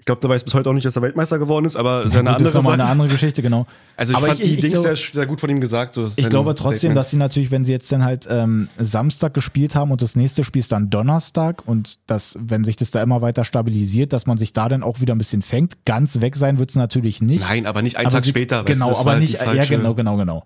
[0.00, 2.14] Ich glaube, der weiß bis heute auch nicht, dass er Weltmeister geworden ist, aber ist
[2.14, 2.82] Ja, eine gut, andere ist nochmal Sache.
[2.82, 3.66] eine andere Geschichte, genau.
[3.96, 5.94] also ich Aber fand ich- die ich Dings glaub- sehr, gut von ihm gesagt.
[5.94, 6.96] So, Ich glaube trotzdem, Statement.
[6.96, 10.42] dass sie natürlich, wenn sie jetzt dann halt ähm, Samstag gespielt haben und das nächste
[10.42, 14.38] Spiel ist dann Donnerstag und dass, wenn sich das da immer weiter stabilisiert, dass man
[14.38, 15.84] sich da dann auch wieder ein bisschen fängt.
[15.84, 17.42] Ganz weg sein wird es natürlich nicht.
[17.46, 18.64] Nein, aber nicht einen Aber Tag sie- später.
[18.64, 20.44] Genau, das aber halt nicht, ja genau, genau, genau.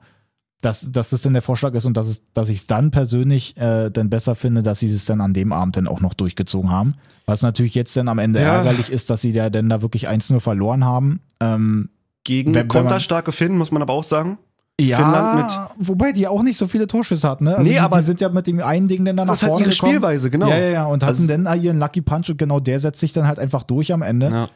[0.64, 3.57] Dass, dass das dann der Vorschlag ist und dass, es, dass ich es dann persönlich
[3.57, 6.70] äh, dann besser finde, dass sie es dann an dem Abend dann auch noch durchgezogen
[6.70, 6.94] haben.
[7.27, 8.55] Was natürlich jetzt dann am Ende Ja.
[8.57, 11.20] ärgerlich ist, dass sie ja dann da wirklich 1-0 verloren haben.
[11.40, 11.90] Ähm,
[12.24, 14.38] Gegen Wenn- konterstarke Finnen, muss man aber auch sagen.
[14.81, 17.44] ja, wobei die auch nicht so viele Torschüsse hatten.
[17.44, 17.57] Ne?
[17.57, 19.37] Also Nee, die, aber- die sind ja mit dem einen Ding dann da nach Das
[19.38, 19.92] ist halt vorne ihre gekommen.
[19.92, 20.48] Spielweise, genau.
[20.48, 20.85] Ja, ja, ja.
[20.87, 23.38] Und hatten Also- dann da ihren Lucky Punch und genau der setzt sich dann halt
[23.38, 24.31] einfach durch am Ende.
[24.31, 24.48] Ja.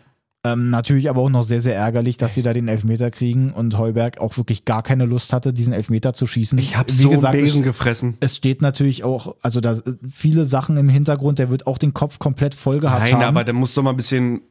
[0.53, 3.77] Ähm, natürlich aber auch noch sehr, sehr ärgerlich, dass sie da den Elfmeter kriegen und
[3.79, 6.59] Heuberg auch wirklich gar keine Lust hatte, diesen Elfmeter zu schießen.
[6.59, 8.17] Ich habe so gesagt, Besen es, gefressen.
[8.21, 9.77] es steht natürlich auch, also da
[10.09, 13.23] viele Sachen im Hintergrund, der wird auch den Kopf komplett voll gehabt Nein, haben.
[13.23, 14.43] aber der muss doch mal ein bisschen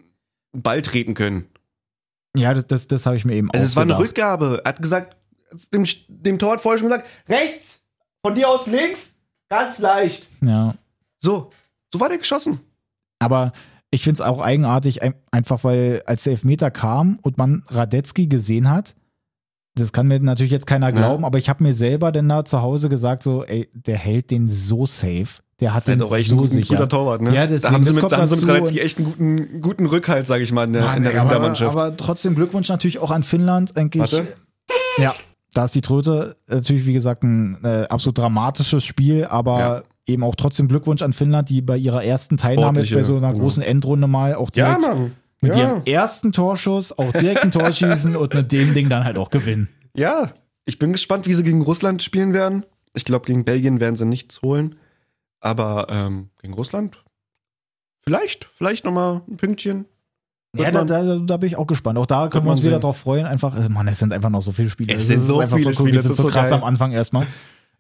[0.54, 1.46] Ball treten können.
[2.36, 3.98] ja, das, das, das habe ich mir eben Also es war eine.
[3.98, 4.62] Rückgabe.
[4.64, 5.16] Er hat gesagt,
[5.74, 7.82] dem, dem Tor hat vorher schon gesagt, rechts,
[8.24, 9.16] von dir aus links,
[9.50, 10.28] ganz leicht.
[10.42, 10.76] Ja.
[11.20, 11.52] So,
[11.94, 12.60] so war der geschossen.
[13.20, 13.54] Aber
[13.98, 18.28] ich finde es auch eigenartig, ein- einfach weil als der Elfmeter kam und man Radetzky
[18.28, 18.94] gesehen hat,
[19.76, 22.62] das kann mir natürlich jetzt keiner glauben, aber ich habe mir selber denn da zu
[22.62, 25.28] Hause gesagt, so, ey, der hält den so safe.
[25.60, 26.76] Der hat Das ist den halt auch echt so ein, sicher.
[26.76, 27.34] guter Torwart, ne?
[27.36, 29.06] Ja, deswegen, da haben sie das mit, kommt da haben sie mit Radetzky echt einen
[29.08, 32.36] guten, guten Rückhalt, sage ich mal, in der, in der Mann, ey, aber, aber trotzdem
[32.36, 33.76] Glückwunsch natürlich auch an Finnland.
[33.76, 34.28] Eigentlich, Warte.
[35.00, 35.16] Ja,
[35.54, 39.84] da ist die Tröte natürlich, wie gesagt, ein äh, absolut dramatisches Spiel, aber Ja.
[40.08, 43.34] Eben auch trotzdem Glückwunsch an Finnland, die bei ihrer ersten Teilnahme bei so einer ja.
[43.34, 45.12] großen Endrunde mal auch direkt Mann.
[45.42, 45.74] mit ja.
[45.74, 49.30] ihrem ersten Torschuss auch direkt ein Tor schießen und mit dem Ding dann halt auch
[49.30, 49.68] gewinnen.
[49.96, 50.32] Ja,
[50.66, 52.66] ich bin gespannt, wie sie gegen Russland spielen werden.
[52.94, 54.76] Ich glaube, gegen Belgien werden sie nichts holen.
[55.40, 57.04] Aber ähm, gegen Russland?
[58.02, 59.86] Vielleicht, vielleicht nochmal ein Pünktchen.
[60.56, 62.00] Ja, da, da, da bin ich auch gespannt.
[62.00, 62.82] Auch da können wir uns wieder sehen.
[62.82, 63.26] drauf freuen.
[63.26, 64.94] Einfach, äh, Mann, es sind einfach noch so viele Spiele.
[64.94, 65.74] Es sind ist so viele cool.
[65.74, 66.60] Spiele, es sind ist so so krass geil.
[66.60, 67.28] am Anfang erstmal.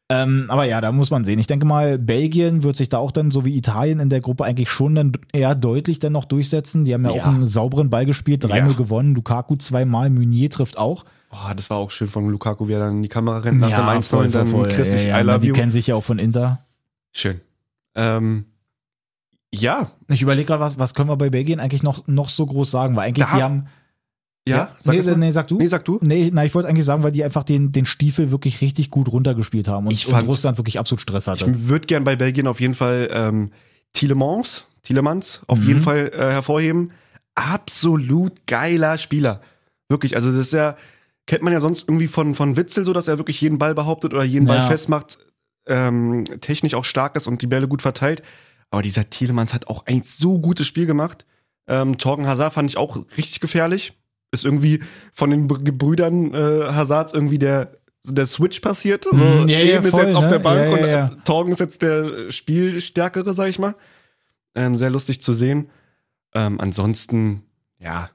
[0.10, 1.38] Ähm, aber ja, da muss man sehen.
[1.38, 4.46] Ich denke mal, Belgien wird sich da auch dann, so wie Italien in der Gruppe,
[4.46, 6.86] eigentlich schon dann eher deutlich dann noch durchsetzen.
[6.86, 7.24] Die haben ja, Ja.
[7.24, 8.78] auch einen sauberen Ball gespielt, 3-0 Ja.
[8.78, 9.16] gewonnen.
[9.16, 11.04] Lukaku zweimal, Meunier trifft auch.
[11.32, 13.70] Oh, das war auch schön von Lukaku, wie er dann in die Kamera rennt nach
[13.72, 15.54] seinem 1 und dann Chris, ich ja, I ja, love Die you.
[15.54, 16.66] kennen sich ja auch von Inter.
[17.12, 17.42] Schön.
[17.96, 18.46] Ähm,
[19.54, 22.72] ja, Ich überlege gerade, was, was können wir bei Belgien eigentlich noch, noch so groß
[22.72, 22.96] sagen?
[22.96, 23.68] Weil eigentlich, Da- die haben.
[24.50, 25.58] Ja, sag nee, nee, sag du.
[25.58, 26.00] Nee, sag du.
[26.02, 29.08] Nee, na, ich wollte eigentlich sagen, weil die einfach den, den Stiefel wirklich richtig gut
[29.12, 31.50] runtergespielt haben und, Ich und fand- Russland wirklich absolut Stress hatte.
[31.50, 33.52] Ich würde gern bei Belgien auf jeden Fall ähm,
[33.94, 35.66] Tielemans, Tielemans auf Mhm.
[35.66, 36.92] jeden Fall äh, hervorheben.
[37.36, 39.42] Absolut geiler Spieler.
[39.90, 40.76] Wirklich, also das ist ja,
[41.28, 44.14] kennt man ja sonst irgendwie von, von Witzel, so dass er wirklich jeden Ball behauptet
[44.14, 44.66] oder jeden Ball Ja.
[44.68, 45.18] festmacht,
[45.68, 48.22] ähm, technisch auch stark ist und die Bälle gut verteilt.
[48.70, 51.26] Aber dieser Tielemans hat auch ein so gutes Spiel gemacht.
[51.70, 53.94] Ähm, Torgen Hazard fand ich auch richtig gefährlich.
[54.32, 59.06] Ist irgendwie von den Br- Gebrüdern äh, Hazards irgendwie der, der Switch passiert.
[59.06, 60.30] So, Mhm, ja, ja, Eben ist voll, jetzt auf ne?
[60.32, 61.06] der Bank Ja, und ja, ja.
[61.06, 63.76] äh, Torgen ist jetzt der Spielstärkere, sag ich mal.
[64.56, 65.70] Ähm, sehr lustig zu sehen.
[66.34, 67.44] Ähm, ansonsten,
[67.80, 68.10] ja,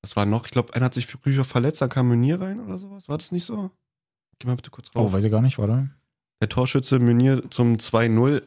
[0.00, 0.46] was war noch?
[0.46, 3.08] Ich glaube, einer hat sich früher verletzt, dann kam Meunier rein oder sowas.
[3.08, 3.70] War das nicht so?
[4.40, 5.12] Geh mal bitte kurz Oh, rauf.
[5.12, 5.88] weiß ich gar nicht, warte.
[6.40, 8.42] der Torschütze Meunier zum 2-0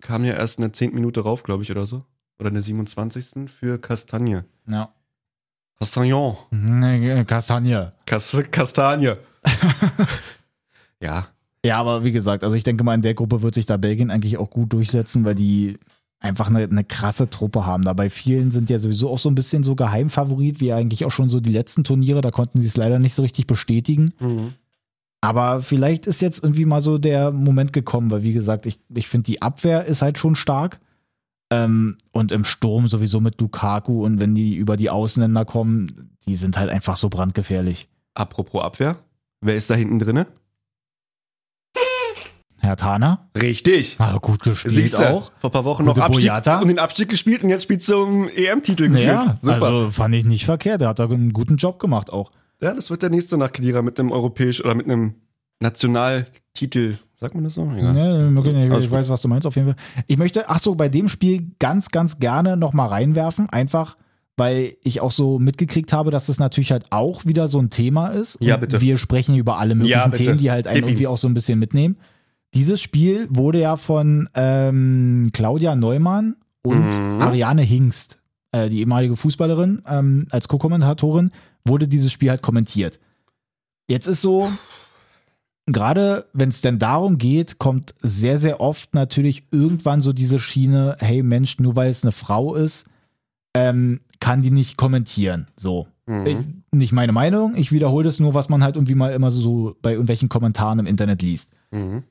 [0.00, 0.92] kam ja erst in der 10.
[0.92, 2.04] Minute rauf, glaube ich, oder so.
[2.40, 3.48] Oder in der 27.
[3.48, 4.44] für Castagne.
[4.68, 4.92] Ja.
[5.78, 6.36] Castagnon.
[6.50, 7.92] Nee, Kastagne.
[8.06, 9.14] Kas Kastanie.
[11.00, 11.26] ja.
[11.64, 14.10] Ja, aber wie gesagt, also ich denke mal, in der Gruppe wird sich da Belgien
[14.10, 15.78] eigentlich auch gut durchsetzen, weil die
[16.20, 17.84] einfach eine, eine krasse Truppe haben.
[17.84, 21.10] Da bei vielen sind ja sowieso auch so ein bisschen so Geheimfavorit, wie eigentlich auch
[21.10, 22.20] schon so die letzten Turniere.
[22.20, 24.12] Da konnten sie es leider nicht so richtig bestätigen.
[25.20, 29.08] Aber vielleicht ist jetzt irgendwie mal so der Moment gekommen, weil wie gesagt, ich, ich
[29.08, 30.78] finde, die Abwehr ist halt schon stark.
[31.50, 36.34] Ähm, und im Sturm sowieso mit Lukaku und wenn die über die Außenländer kommen, die
[36.34, 37.88] sind halt einfach so brandgefährlich.
[38.14, 38.96] Apropos Abwehr.
[39.40, 40.26] Wer ist da hinten drinne?
[42.58, 43.94] Herr Tana, Richtig.
[43.98, 45.30] ah, gut gespielt Siehst du, auch.
[45.36, 46.58] vor ein paar Wochen Gute noch Abstieg Boyata.
[46.60, 49.06] und den Abstieg gespielt und jetzt spielt du um EM-Titel gefühlt.
[49.06, 49.54] Ja, Super.
[49.62, 50.80] also fand ich nicht verkehrt.
[50.80, 52.32] Der hat da einen guten Job gemacht auch.
[52.60, 55.14] ja, das wird der nächste nach Kedira mit einem europäisch oder mit einem
[55.60, 56.96] Nationaltitel.
[57.18, 57.62] Sagt man das so?
[57.72, 57.96] Egal.
[57.96, 58.98] Ja, ich, Alles ich gut.
[58.98, 59.76] weiß, was du meinst auf jeden Fall.
[60.06, 63.96] Ich möchte, ach so, bei dem Spiel ganz, ganz gerne noch mal reinwerfen, einfach
[64.38, 68.08] weil ich auch so mitgekriegt habe, dass das natürlich halt auch wieder so ein Thema
[68.08, 68.36] ist.
[68.42, 68.82] Ja, bitte.
[68.82, 70.08] Wir sprechen über alle möglichen Ja.
[70.10, 71.96] Themen, die halt einen irgendwie auch so ein bisschen mitnehmen.
[72.52, 77.22] Dieses Spiel wurde ja von ähm, Claudia Neumann und Mhm.
[77.22, 78.18] Ariane Hingst,
[78.52, 81.30] äh, die ehemalige Fußballerin, ähm, als Co-Kommentatorin,
[81.64, 83.00] wurde dieses Spiel halt kommentiert.
[83.88, 84.50] Jetzt ist so,
[85.66, 90.96] gerade wenn es denn darum geht, kommt sehr, sehr oft natürlich irgendwann so diese Schiene,
[91.00, 92.84] hey Mensch, nur weil es eine Frau ist,
[93.54, 95.48] ähm, kann die nicht kommentieren.
[95.56, 95.88] So.
[96.06, 96.26] Mhm.
[96.26, 96.38] Ich,
[96.72, 99.76] nicht meine Meinung, ich wiederhole das nur, was man halt irgendwie mal immer so, so
[99.82, 101.52] bei irgendwelchen Kommentaren im Internet liest.
[101.72, 102.04] Mhm.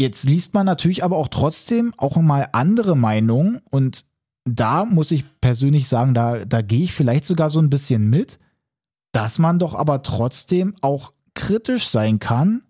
[0.00, 4.04] Jetzt liest man natürlich aber auch trotzdem auch mal andere Meinungen und
[4.44, 8.38] da muss ich persönlich sagen, da, da gehe ich vielleicht sogar so ein bisschen mit,
[9.12, 12.62] dass man doch aber trotzdem auch kritisch sein kann.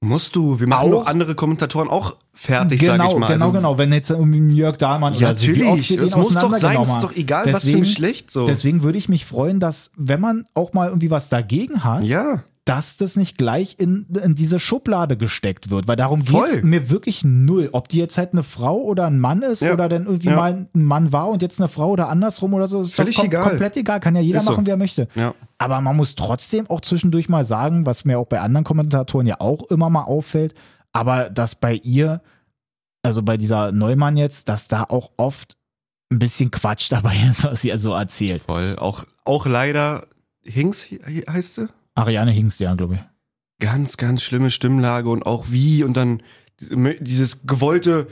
[0.00, 3.26] Musst du, wir machen Auch- doch andere Kommentatoren auch fertig, genau, sag ich mal.
[3.32, 3.78] genau, Also, genau.
[3.78, 5.90] Wenn jetzt irgendwie Jörg Dahlmann Ja, oder so, wie natürlich.
[5.90, 8.46] wir den Es muss doch sein, ist doch egal, was für Deswegen- ein Geschlecht so.
[8.46, 12.42] Deswegen würde ich mich freuen, dass, wenn man auch mal irgendwie was dagegen hat, ja,
[12.66, 15.86] dass das nicht gleich in, in diese Schublade gesteckt wird.
[15.86, 16.46] Weil darum Voll.
[16.46, 17.68] geht es mir wirklich null.
[17.72, 19.74] Ob die jetzt halt eine Frau oder ein Mann ist Ja.
[19.74, 20.36] oder dann irgendwie Ja.
[20.36, 23.26] mal ein Mann war und jetzt eine Frau oder andersrum oder so, ist Völlig kom
[23.26, 23.50] egal.
[23.50, 24.00] komplett egal.
[24.00, 24.52] Kann ja jeder Ist so.
[24.52, 25.08] machen, wie er möchte.
[25.14, 25.34] ja.
[25.58, 29.40] Aber man muss trotzdem auch zwischendurch mal sagen, was mir auch bei anderen Kommentatoren ja
[29.40, 30.54] auch immer mal auffällt,
[30.92, 32.22] aber dass bei ihr,
[33.02, 35.58] also bei dieser Neumann jetzt, dass da auch oft
[36.10, 38.40] ein bisschen Quatsch dabei ist, was sie also erzählt.
[38.42, 38.76] Voll.
[38.78, 40.06] Auch, auch leider,
[40.42, 41.68] Hinks he- heißt sie?
[41.94, 43.00] Ariane Hingst, ja, glaube ich.
[43.60, 46.22] Ganz, ganz schlimme Stimmlage und auch wie und dann
[46.60, 48.08] diese- dieses gewollte,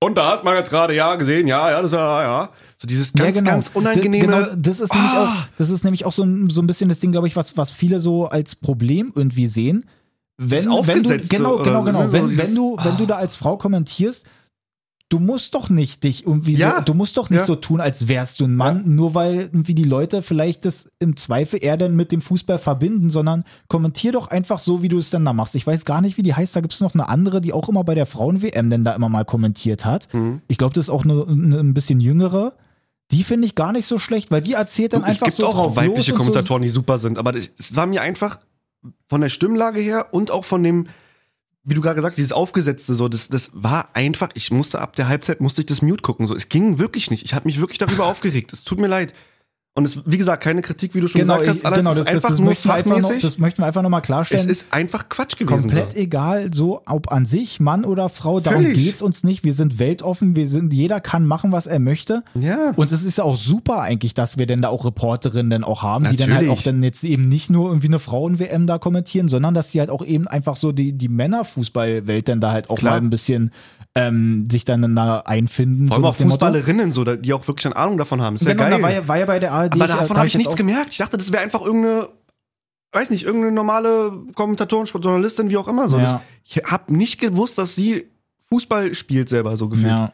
[0.00, 2.50] und da hast man jetzt gerade ja gesehen, ja, ja, das ja, ja.
[2.76, 4.26] So dieses ganz, ganz unangenehme.
[4.26, 5.24] D- Genau, das ist nämlich Ah.
[5.24, 7.56] auch, das ist nämlich auch so ein, so ein bisschen das Ding, glaube ich, was,
[7.56, 9.84] was viele so als Problem irgendwie sehen.
[10.38, 12.00] Wenn, wenn du, genau, genau, so, genau.
[12.00, 12.96] ne, so Wenn, dieses- wenn du, wenn Ah.
[12.96, 14.24] du da als Frau kommentierst,
[15.08, 16.76] du musst doch nicht dich irgendwie Ja.
[16.78, 17.46] so, du musst doch nicht Ja.
[17.46, 21.16] so tun, als wärst du ein Mann, nur weil irgendwie die Leute vielleicht das im
[21.16, 25.10] Zweifel eher dann mit dem Fußball verbinden, sondern kommentier doch einfach so, wie du es
[25.10, 25.54] dann da machst.
[25.54, 27.68] Ich weiß gar nicht, wie die heißt, da gibt es noch eine andere, die auch
[27.68, 30.12] immer bei der Frauen-WM denn da immer mal kommentiert hat.
[30.12, 30.40] Mhm.
[30.48, 32.54] Ich glaube, das ist auch eine, eine ein bisschen jüngere.
[33.12, 35.46] Die finde ich gar nicht so schlecht, weil die erzählt dann es einfach gibt so
[35.46, 38.40] auch weibliche Kommentatoren, die super sind, aber es war mir einfach
[39.08, 40.88] von der Stimmlage her und auch von dem,
[41.66, 44.94] wie du gerade gesagt hast, dieses Aufgesetzte, so, das, das war einfach, ich musste ab
[44.94, 47.24] der Halbzeit, musste ich das Mute gucken, so, es ging wirklich nicht.
[47.24, 48.52] Ich habe mich wirklich darüber aufgeregt.
[48.52, 49.12] Es tut mir leid.
[49.78, 51.98] Und es, wie gesagt, keine Kritik, wie du schon Genau, gesagt hast, alles genau ist
[52.00, 53.22] das, einfach das, das nur möchten wir einfach noch, fachmäßig.
[53.22, 54.42] das möchten wir einfach nochmal klarstellen.
[54.42, 55.68] es ist einfach Quatsch gewesen.
[55.68, 55.98] komplett so.
[55.98, 58.82] egal, so ob an sich, Mann oder Frau, darum Völlig.
[58.82, 59.44] geht's uns nicht.
[59.44, 62.22] Wir sind weltoffen, wir sind, jeder kann machen, was er möchte.
[62.34, 62.72] Ja.
[62.76, 65.82] Und es ist ja auch super eigentlich, dass wir denn da auch Reporterinnen dann auch
[65.82, 66.58] haben, die dann halt Natürlich.
[66.58, 69.90] auch dann jetzt eben nicht nur irgendwie eine Frauen-WM da kommentieren, sondern dass die halt
[69.90, 72.94] auch eben einfach so die, die Männerfußballwelt dann da halt auch Klar.
[72.94, 73.52] mal ein bisschen
[73.96, 75.88] ähm, sich dann da einfinden.
[75.88, 76.30] Vor so allem nach auch.
[76.30, 78.36] Fußballerinnen, so, die auch wirklich eine Ahnung davon haben.
[78.36, 78.70] Ist ja Genau, geil.
[78.76, 79.72] da war ja, war ja bei der ARD.
[79.74, 80.92] Aber davon da habe ich jetzt nichts auch- gemerkt.
[80.92, 82.08] Ich dachte, das wäre einfach irgendeine,
[82.92, 85.88] weiß nicht, irgendeine normale Kommentatorin, Journalistin, wie auch immer.
[85.88, 85.98] So.
[85.98, 86.20] Ja.
[86.44, 88.04] Ich habe nicht gewusst, dass sie
[88.50, 89.88] Fußball spielt selber, so gefühlt.
[89.88, 90.12] Ja.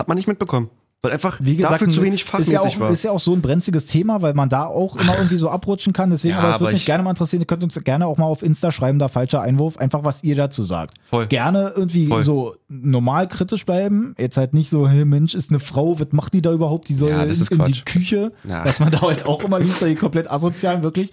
[0.00, 0.70] Hat man nicht mitbekommen.
[1.02, 2.90] Weil einfach Wie gesagt, dafür zu wenig ist fachmäßig ja, auch, war.
[2.90, 5.92] ist ja auch so ein brenzliges Thema, weil man da auch immer irgendwie so abrutschen
[5.92, 6.10] kann.
[6.10, 7.40] Deswegen, Ja, aber es würde mich ich- gerne mal interessieren.
[7.40, 10.34] Ihr könnt uns gerne auch mal auf Insta schreiben, da falscher Einwurf, einfach was ihr
[10.34, 10.94] dazu sagt.
[11.04, 11.28] Voll.
[11.28, 12.22] Gerne irgendwie Voll.
[12.24, 14.16] so normal kritisch bleiben.
[14.18, 16.88] Jetzt halt nicht so, hey Mensch, ist eine Frau, was macht die da überhaupt?
[16.88, 17.80] Die soll Ja, das ist in die.
[17.82, 18.32] Küche.
[18.42, 18.64] Ja.
[18.64, 21.12] Dass man da halt auch immer liest, die komplett asozialen, wirklich.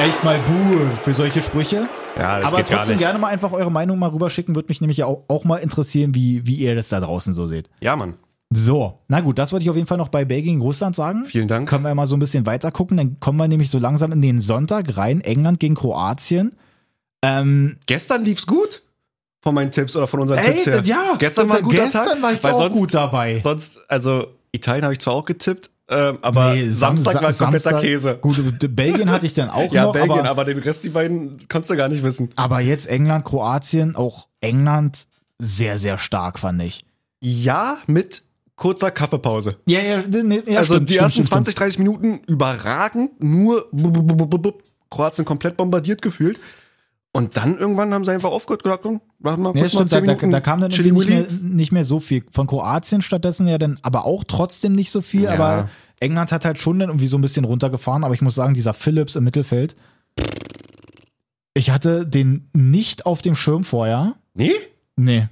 [0.00, 1.88] Echt mal Buhe für solche Sprüche.
[2.16, 4.56] Ja, aber trotzdem gerne mal einfach eure Meinung mal rüberschicken.
[4.56, 7.70] Würde mich nämlich auch, auch mal interessieren, wie, wie ihr das da draußen so seht.
[7.80, 8.14] Ja, Mann.
[8.50, 11.26] So, na gut, das wollte ich auf jeden Fall noch bei Belgien Russland sagen.
[11.26, 11.68] Vielen Dank.
[11.68, 12.96] Können wir mal so ein bisschen weiter gucken.
[12.96, 15.20] Dann kommen wir nämlich so langsam in den Sonntag rein.
[15.20, 16.52] England gegen Kroatien.
[17.22, 18.82] Ähm, Gestern lief's gut.
[19.42, 20.82] Von meinen Tipps oder von unseren Tipps her.
[20.84, 23.38] ja, Gestern war ein guter gestern Tag, war ich auch sonst- gut dabei.
[23.40, 27.70] Sonst, also Italien habe ich zwar auch getippt, ähm, aber Nee, Samstag Sam- war kompletter
[27.70, 28.18] Samstag- Käse.
[28.20, 31.36] Gut, Belgien hatte ich dann auch Ja, noch, Belgien, aber, aber den Rest, die beiden,
[31.48, 32.30] kannst du gar nicht wissen.
[32.34, 35.06] aber jetzt England, Kroatien, auch England
[35.38, 36.84] sehr, sehr stark, fand ich.
[37.20, 38.22] Ja, mit
[38.58, 39.56] kurzer Kaffeepause.
[39.66, 43.66] Ja, ja, nee, ja also stimmt, die stimmt, ersten stimmt, 20, 30 Minuten überragend, nur
[44.90, 46.38] Kroatien komplett bombardiert gefühlt.
[47.12, 49.92] Und dann irgendwann haben sie einfach aufgehört gesagt, komm, machen wir Ja, kurz mal stimmt,
[49.92, 52.22] da, 10 da, da kam dann nicht mehr, nicht mehr so viel.
[52.30, 55.22] Von Kroatien stattdessen ja dann, aber auch trotzdem nicht so viel.
[55.22, 55.32] Ja.
[55.32, 58.04] Aber England hat halt schon dann irgendwie so ein bisschen runtergefahren.
[58.04, 59.74] Aber ich muss sagen, dieser Phillips im Mittelfeld,
[61.54, 64.14] ich hatte den nicht auf dem Schirm vorher.
[64.34, 64.52] Nee?
[64.96, 65.28] Nee.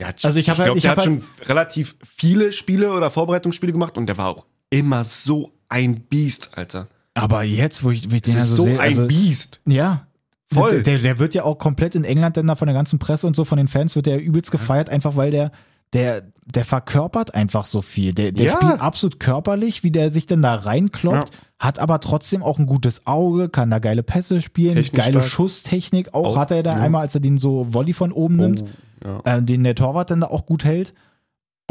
[0.00, 2.92] Der hat, Also ich ich halt- glaube, ich der hat halt- schon relativ viele Spiele
[2.92, 6.86] oder Vorbereitungsspiele gemacht und der war auch immer so ein Biest, Alter.
[7.14, 9.60] Aber jetzt, wo ich, wo ich den ja ist so so sehe, ein also, Biest.
[9.66, 10.04] ja.
[10.50, 10.82] Voll.
[10.82, 13.36] Der, der wird ja auch komplett in England dann da von der ganzen Presse und
[13.36, 15.52] so von den Fans wird der übelst gefeiert, einfach weil der,
[15.92, 18.14] der, der verkörpert einfach so viel.
[18.14, 18.52] Der, der Ja.
[18.52, 23.06] spielt absolut körperlich, wie der sich denn da reinkloppt, hat aber trotzdem auch ein gutes
[23.06, 25.30] Auge, kann da geile Pässe spielen, Technisch geile stark.
[25.32, 26.84] Schusstechnik auch, Auch, hat er dann ja.
[26.84, 28.64] einmal, als er den so Volley von oben nimmt,
[29.04, 29.20] ja.
[29.24, 30.94] äh, den der Torwart dann da auch gut hält.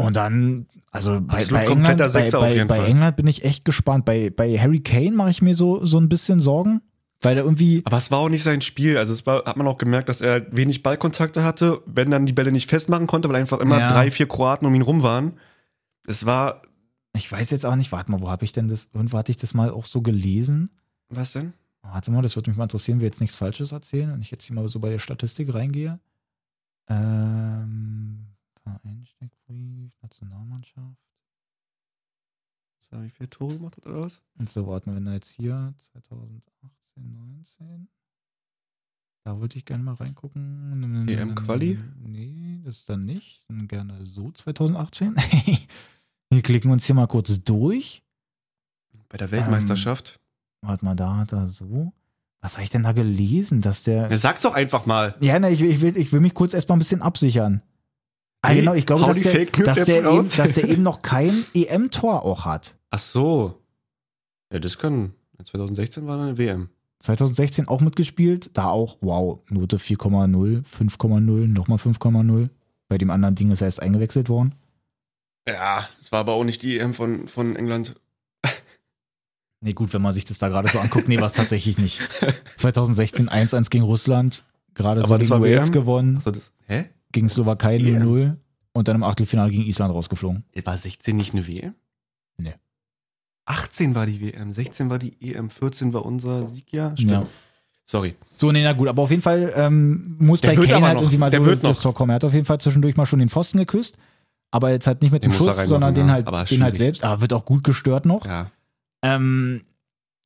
[0.00, 2.86] Und dann, also bei, bei, England, bei, Sechser auf bei, bei.
[2.86, 4.04] England bin ich echt gespannt.
[4.04, 6.82] Bei, bei Harry Kane mache ich mir so, so ein bisschen Sorgen,
[7.20, 8.96] weil er irgendwie, Aber es war auch nicht sein Spiel.
[8.96, 12.32] Also es war, hat man auch gemerkt, dass er wenig Ballkontakte hatte, wenn dann die
[12.32, 13.88] Bälle nicht festmachen konnte, weil einfach immer Ja.
[13.88, 15.32] drei, vier Kroaten um ihn rum waren.
[16.06, 16.62] Es war,
[17.14, 19.36] ich weiß jetzt auch nicht, warte mal, wo habe ich denn das, irgendwo hatte ich
[19.36, 20.70] das mal auch so gelesen?
[21.10, 21.54] was denn?
[21.82, 24.44] Warte mal, das würde mich mal interessieren, wir jetzt nichts Falsches erzählen und ich jetzt
[24.44, 25.98] hier mal so bei der Statistik reingehe.
[26.88, 28.26] Ähm,
[28.62, 31.08] Vereinssteckbrief, Nationalmannschaft.
[32.90, 34.22] Wie viele Tore gemacht hat oder was?
[34.38, 37.88] Und so, warten wir, jetzt hier 2018, 19.
[39.24, 41.06] Da wollte ich gerne mal reingucken.
[41.06, 41.78] EM-Quali?
[41.96, 43.44] Nee, das dann nicht.
[43.48, 45.14] Dann gerne so 2018.
[46.30, 48.02] wir klicken uns hier mal kurz durch.
[49.10, 50.18] Bei der Weltmeisterschaft.
[50.62, 51.92] Warte mal, da hat er so.
[52.40, 54.08] Was habe ich denn da gelesen, dass der.
[54.10, 55.16] Ja, sag's doch einfach mal.
[55.20, 57.62] Ja, ne, ich, will- ich, will, ich will mich kurz erstmal ein bisschen absichern.
[58.42, 62.22] Ah, genau, ich glaube, dass der, dass, der eben, dass der eben noch kein EM-Tor
[62.22, 62.76] auch hat.
[62.90, 63.60] Ach so.
[64.52, 65.12] Ja, das kann.
[65.44, 66.68] 2016 war eine WM.
[67.00, 72.48] 2016 auch mitgespielt, da auch, wow, Note 4,0, 5,0, nochmal 5,0.
[72.88, 74.54] Bei dem anderen Ding ist er erst eingewechselt worden.
[75.48, 77.94] Ja, es war aber auch nicht die EM von, von England.
[79.60, 82.00] Nee, gut, wenn man sich das da gerade so anguckt, nee, war es tatsächlich nicht.
[82.56, 84.44] 2016 1-1 gegen Russland,
[84.74, 86.52] gerade so gegen Wales gewonnen, Achso, das.
[86.66, 86.84] Hä?
[87.12, 88.02] gegen Slowakei EM?
[88.02, 88.36] 0-0
[88.72, 90.44] und dann im Achtelfinale gegen Island rausgeflogen.
[90.64, 91.74] War 16 nicht eine WM?
[92.36, 92.54] Nee.
[93.46, 96.92] 18 war die WM, 16 war die EM, 14 war unser Sieg, ja?
[96.96, 97.10] Stimmt.
[97.12, 97.26] Ja.
[97.86, 98.14] Sorry.
[98.36, 101.02] So, nee, na gut, aber auf jeden Fall ähm, muss Der bei Kane halt noch.
[101.02, 101.80] irgendwie mal Der so noch.
[101.80, 102.10] Tor kommen.
[102.10, 103.96] Er hat auf jeden Fall zwischendurch mal schon den Pfosten geküsst.
[104.50, 106.12] aber jetzt halt nicht mit Den dem Schuss, sondern den ja.
[106.12, 108.26] halt, Aber den halt selbst, aber wird auch gut gestört noch.
[108.26, 108.50] Ja.
[109.02, 109.62] Ähm,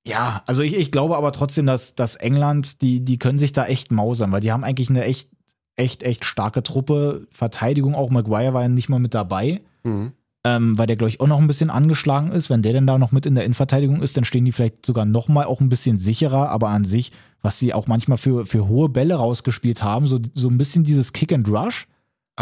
[0.07, 3.67] ja, also ich, ich glaube aber trotzdem, dass, dass England, die, die können sich da
[3.67, 5.31] echt mausern, weil die haben eigentlich eine echt,
[5.77, 7.27] echt, echt starke Truppe.
[7.31, 10.13] Verteidigung auch, Maguire war ja nicht mal mit dabei, Mhm.
[10.45, 12.51] ähm, weil der, glaube ich, auch noch ein bisschen angeschlagen ist.
[12.51, 15.05] Wenn der denn da noch mit in der Innenverteidigung ist, dann stehen die vielleicht sogar
[15.05, 18.67] noch mal auch ein bisschen sicherer, aber an sich, was sie auch manchmal für, für
[18.69, 21.87] hohe Bälle rausgespielt haben, so, so ein bisschen dieses Kick and Rush,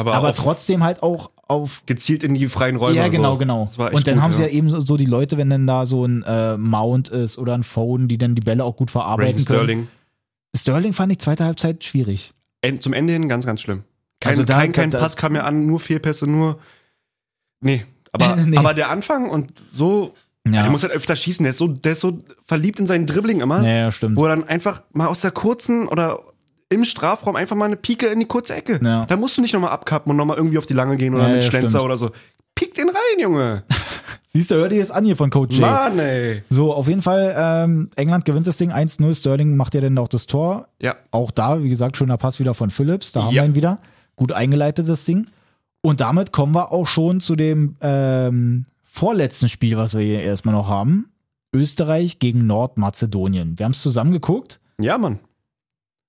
[0.00, 2.96] Aber, aber trotzdem halt auch auf gezielt in die freien Räume.
[2.96, 3.38] ja, genau, so.
[3.38, 3.64] genau.
[3.64, 4.48] Echt Und dann gut, haben sie ja.
[4.48, 7.54] ja eben so- so die Leute, wenn dann da so ein äh, Mount ist oder
[7.54, 9.58] ein Phone, die dann die Bälle auch gut verarbeiten Raheem können.
[9.58, 9.88] Sterling.
[10.56, 12.32] Sterling fand ich zweite Halbzeit schwierig.
[12.62, 13.84] End, zum Ende hin ganz, ganz schlimm.
[14.20, 16.58] Kein, Also da- kein, kein da- Pass kam mir an, nur Fehlpässe, nur.
[17.60, 17.84] Nee.
[18.12, 18.56] Aber, Nee.
[18.56, 20.14] aber der Anfang und so.
[20.46, 21.44] Ja, Der muss halt öfter schießen.
[21.44, 24.16] Der ist, so, der ist so verliebt in seinen Dribbling immer, ja, ja stimmt.
[24.16, 26.20] wo er dann einfach mal aus der kurzen oder
[26.70, 28.80] im Strafraum einfach mal eine Pike in die kurze Ecke.
[28.82, 29.04] Ja.
[29.06, 31.34] Da musst du nicht nochmal abkappen und nochmal irgendwie auf die lange gehen oder Ja,
[31.34, 31.84] mit ja, Schlenzer stimmt.
[31.84, 32.10] oder so.
[32.54, 33.64] Pik den rein, Junge.
[34.32, 35.62] Siehst du, hör dir das an hier von Coach Jay.
[35.62, 36.44] Mann, ey.
[36.50, 39.14] So, auf jeden Fall, ähm, England gewinnt das Ding 1-0.
[39.18, 40.68] Sterling macht ja dann auch das Tor.
[40.80, 40.94] Ja.
[41.10, 43.10] Auch da, wie gesagt, schöner Pass wieder von Phillips.
[43.12, 43.78] Da haben wir ihn wieder.
[44.14, 45.26] Gut eingeleitet, das Ding.
[45.82, 50.54] Und damit kommen wir auch schon zu dem ähm, vorletzten Spiel, was wir hier erstmal
[50.54, 51.10] noch haben.
[51.52, 53.58] Österreich gegen Nordmazedonien.
[53.58, 54.60] Wir haben es zusammen geguckt.
[54.78, 55.18] Ja, Mann.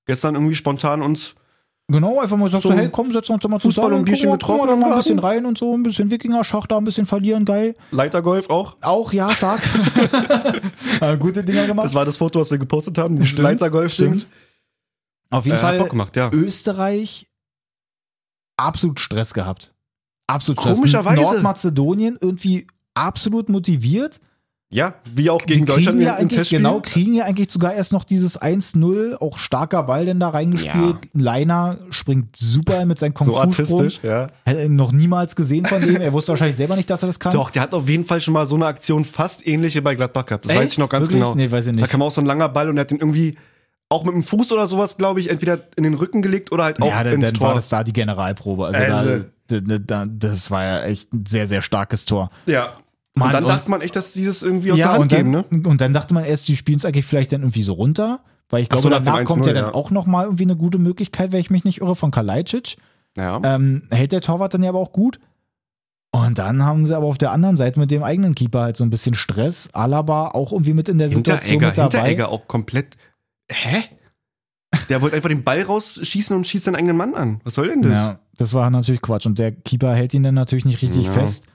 [0.06, 1.36] Gestern irgendwie spontan uns.
[1.88, 4.00] Genau, einfach mal sagst So du, hey, komm, setz uns doch mal Fußball zusammen.
[4.00, 6.10] und Bierchen gucken wir- gucken getroffen wir mal ein bisschen rein und so, ein bisschen
[6.10, 7.74] Wikinger-Schach da, ein bisschen verlieren, geil.
[7.92, 8.78] Leitergolf auch.
[8.82, 9.60] Auch, ja, stark.
[11.02, 11.86] Äh, Gute Dinger gemacht.
[11.86, 13.16] Das war das Foto, was wir gepostet haben.
[13.16, 13.32] Dieses
[13.90, 14.28] stimmt.
[15.32, 16.30] Auf jeden Äh, Fall gemacht, ja.
[16.32, 17.28] Österreich
[18.58, 19.74] absolut Stress gehabt.
[20.28, 20.78] Absolut Stress.
[20.78, 21.22] Komischerweise.
[21.22, 24.20] Nordmazedonien irgendwie absolut motiviert.
[24.74, 26.60] Ja, wie auch gegen Deutschland ja im, Testspiel.
[26.60, 30.96] genau, kriegen ja eigentlich sogar erst noch dieses 1-0, auch starker Ball denn da reingespielt.
[31.14, 34.28] Leiner springt super mit seinem Kung so artistisch, ja.
[34.46, 35.98] Hätte ihn noch niemals gesehen von dem.
[36.00, 37.34] Er wusste wahrscheinlich selber nicht, dass er das kann.
[37.34, 40.26] Doch, der hat auf jeden Fall schon mal so eine Aktion fast ähnliche bei Gladbach
[40.26, 40.46] gehabt.
[40.46, 40.62] Das Echt?
[40.62, 41.22] weiß ich noch ganz Wirklich?
[41.24, 41.36] genau.
[41.36, 41.92] Nee, weiß ich Da nicht.
[41.92, 43.36] kam auch so ein langer Ball und er hat den irgendwie
[43.90, 46.82] auch mit dem Fuß oder sowas, glaube ich, entweder in den Rücken gelegt oder halt
[46.82, 47.48] auch ja, dann, ins dann Tor.
[47.50, 48.68] war das da die Generalprobe.
[48.68, 52.32] Also, Also- da, da, da, das war ja echt ein sehr, sehr starkes Tor.
[52.46, 52.78] ja.
[53.13, 55.12] Mann, und dann dachte man echt, dass die das irgendwie aus der ja, Hand und
[55.12, 55.69] dann, geben, ne?
[55.69, 58.21] und dann dachte man erst, die spielen es eigentlich vielleicht dann irgendwie so runter.
[58.50, 59.74] Weil ich glaube, so, danach kommt ja 1-0, dann ja.
[59.74, 62.78] auch nochmal irgendwie eine gute Möglichkeit, wenn ich mich nicht irre, von Kalajdzic.
[63.15, 63.39] Ja.
[63.43, 65.19] Ähm, hält der Torwart dann ja aber auch gut.
[66.12, 68.84] Und dann haben sie aber auf der anderen Seite mit dem eigenen Keeper halt so
[68.84, 69.69] ein bisschen Stress.
[69.71, 71.97] Alaba auch irgendwie mit in der Situation mit dabei.
[71.97, 72.97] Hinteregger auch komplett.
[73.50, 73.84] Hä?
[74.89, 77.41] Der wollte einfach den Ball rausschießen und schießt seinen eigenen Mann an.
[77.45, 77.93] Was soll denn das?
[77.93, 79.26] Ja, das war natürlich Quatsch.
[79.26, 81.13] Und der Keeper hält ihn dann natürlich nicht richtig Ja.
[81.13, 81.45] fest.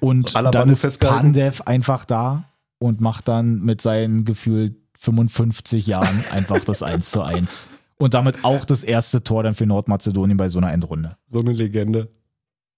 [0.00, 0.98] Und Alaba dann ist.
[1.00, 2.44] Pandev einfach da
[2.78, 7.54] und macht dann mit seinen gefühlt 55 Jahren einfach das 1 zu 1.
[7.98, 11.16] Und damit auch das erste Tor dann für Nordmazedonien bei so einer Endrunde.
[11.28, 12.10] So eine Legende.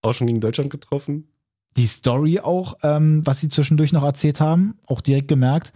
[0.03, 1.29] Auch schon gegen Deutschland getroffen.
[1.77, 5.73] Die Story auch, ähm, was sie zwischendurch noch erzählt haben, auch direkt gemerkt,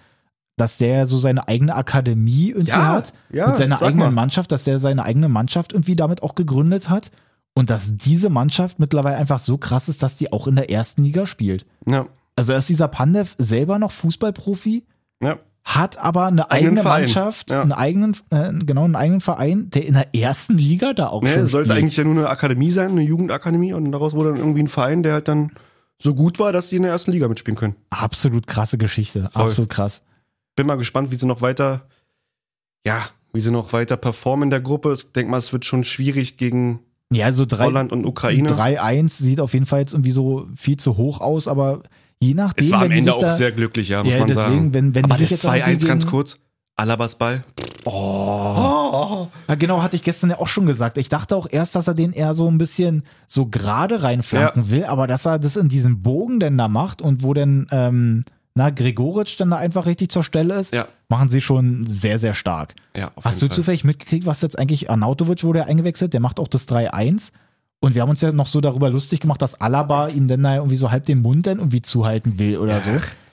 [0.57, 3.13] dass der so seine eigene Akademie irgendwie Ja, hat.
[3.33, 4.13] ja, mit seiner eigenen mal.
[4.13, 7.11] Mannschaft, dass der seine eigene Mannschaft irgendwie damit auch gegründet hat.
[7.55, 11.05] Und dass diese Mannschaft mittlerweile einfach so krass ist, dass die auch in der ersten
[11.05, 11.67] Liga spielt.
[11.87, 12.07] Ja.
[12.35, 14.87] Also ist dieser Pandev selber noch Fußballprofi,
[15.23, 15.39] Ja.
[15.65, 17.03] hat aber eine eigene Verein.
[17.03, 17.61] Mannschaft, Ja.
[17.61, 21.29] einen eigenen, äh, genau, einen eigenen Verein, der in der ersten Liga da auch Ne,
[21.35, 21.79] schon es sollte spielt.
[21.85, 25.03] eigentlich ja nur eine Akademie sein, eine Jugendakademie und daraus wurde dann irgendwie ein Verein,
[25.03, 25.53] der halt dann
[25.99, 27.77] so gut war, dass die in der ersten Liga mitspielen können.
[27.91, 29.43] Absolut krasse Geschichte, Voll.
[29.43, 30.03] absolut krass.
[30.57, 31.87] Bin mal gespannt, wie sie noch weiter,
[32.87, 33.03] ja,
[33.35, 34.93] wie sie noch weiter performen in der Gruppe.
[34.95, 36.81] Ich denke mal, es wird schon schwierig gegen
[37.15, 38.49] Ja, so drei, Holland und Ukraine.
[38.49, 41.83] 3-1 sieht auf jeden Fall jetzt irgendwie so viel zu hoch aus, aber
[42.21, 44.51] je nachdem, es war am Ende auch da, sehr glücklich, ja, muss ja, man deswegen,
[44.51, 44.75] sagen.
[44.75, 46.39] wenn, wenn Aber das jetzt irgendwie 2-1 ganz kurz.
[46.77, 47.45] Alabas Ball.
[47.85, 49.29] Oh.
[49.49, 50.97] Ja, genau, hatte ich gestern ja auch schon gesagt.
[50.99, 54.85] Ich dachte auch erst, dass er den eher so ein bisschen so gerade reinflanken will,
[54.85, 58.71] aber dass er das in diesem Bogen denn da macht und wo denn, ähm, na,
[58.71, 60.87] Gregoritsch dann da einfach richtig zur Stelle ist, Ja.
[61.09, 62.75] machen sie schon sehr, sehr stark.
[62.97, 63.57] Ja, Hast du Fall.
[63.57, 66.13] zufällig mitgekriegt, was jetzt eigentlich Arnautovic wurde ja eingewechselt?
[66.13, 67.33] Der macht auch das 3-1.
[67.81, 70.57] Und wir haben uns ja noch so darüber lustig gemacht, dass Alaba ihm dann da
[70.57, 72.91] irgendwie so halb den Mund dann irgendwie zuhalten will oder so.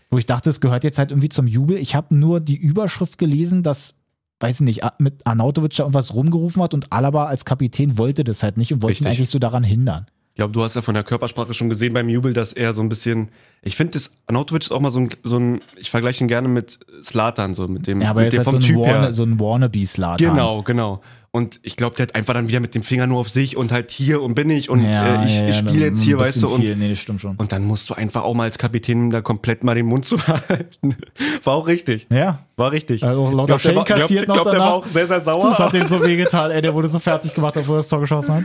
[0.09, 1.77] Wo ich dachte, es gehört jetzt halt irgendwie zum Jubel.
[1.77, 3.93] Ich habe nur die Überschrift gelesen, dass,
[4.39, 8.41] weiß ich nicht, mit Arnautovic da irgendwas rumgerufen hat und Alaba als Kapitän wollte das
[8.41, 10.07] halt nicht und wollte ihn eigentlich so daran hindern.
[10.39, 12.81] Ich glaube, du hast ja von der Körpersprache schon gesehen beim Jubel, dass er so
[12.81, 13.27] ein bisschen.
[13.61, 15.59] Ich finde, das Arnautovic ist auch mal so ein, so ein.
[15.75, 18.45] Ich vergleiche ihn gerne mit Slatan, so mit dem, Ja, aber er mit ist dem
[18.45, 19.11] halt vom so ein, Typ Warne, her.
[19.13, 20.25] so ein Wannabe-Slatan.
[20.29, 21.01] Genau, genau.
[21.31, 23.73] Und ich glaube, der hat einfach dann wieder mit dem Finger nur auf sich und
[23.73, 26.41] halt hier und bin ich und Ja, äh, ich, ja, ich spiele jetzt hier, weißt
[26.41, 26.77] du, und, Viel.
[26.77, 27.35] Nee, das stimmt schon.
[27.35, 30.17] und dann musst du einfach auch mal als Kapitän da komplett mal den Mund zu
[30.25, 30.95] halten.
[31.43, 32.07] War auch richtig.
[32.09, 33.03] Ja, War richtig.
[33.03, 35.49] Also lauter war, Schellen glaub, kassiert noch glaub, der war auch sehr, sehr sauer.
[35.49, 37.99] Das hat ihm so wehgetan, ey, der wurde so fertig gemacht, obwohl er das Tor
[37.99, 38.43] geschossen hat.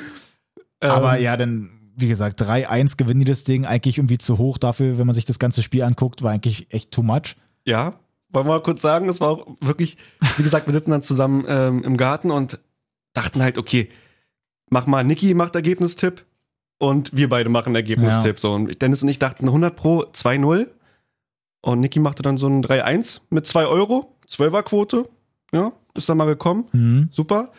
[0.81, 3.65] Ähm, Aber ja, dann wie gesagt, 3-1 gewinnen die das Ding.
[3.67, 6.91] Eigentlich irgendwie zu hoch dafür, wenn man sich das ganze Spiel anguckt, war eigentlich echt
[6.91, 7.37] too much.
[7.65, 7.95] Ja,
[8.31, 9.97] wollen wir mal kurz sagen, es war auch wirklich,
[10.37, 12.59] wie gesagt, wir sitzen dann zusammen ähm, im Garten und
[13.13, 13.89] dachten halt, okay,
[14.71, 16.25] mach mal, Niki macht Ergebnistipp
[16.79, 18.41] und wir beide machen Ergebnistipp.
[18.41, 20.67] So, und Dennis und ich dachten 100 pro 2-0
[21.63, 25.09] und Niki machte dann so ein 3-1 mit 2 Euro, 12er Quote,
[25.53, 27.09] ja, ist dann mal gekommen, Mhm.
[27.13, 27.53] super.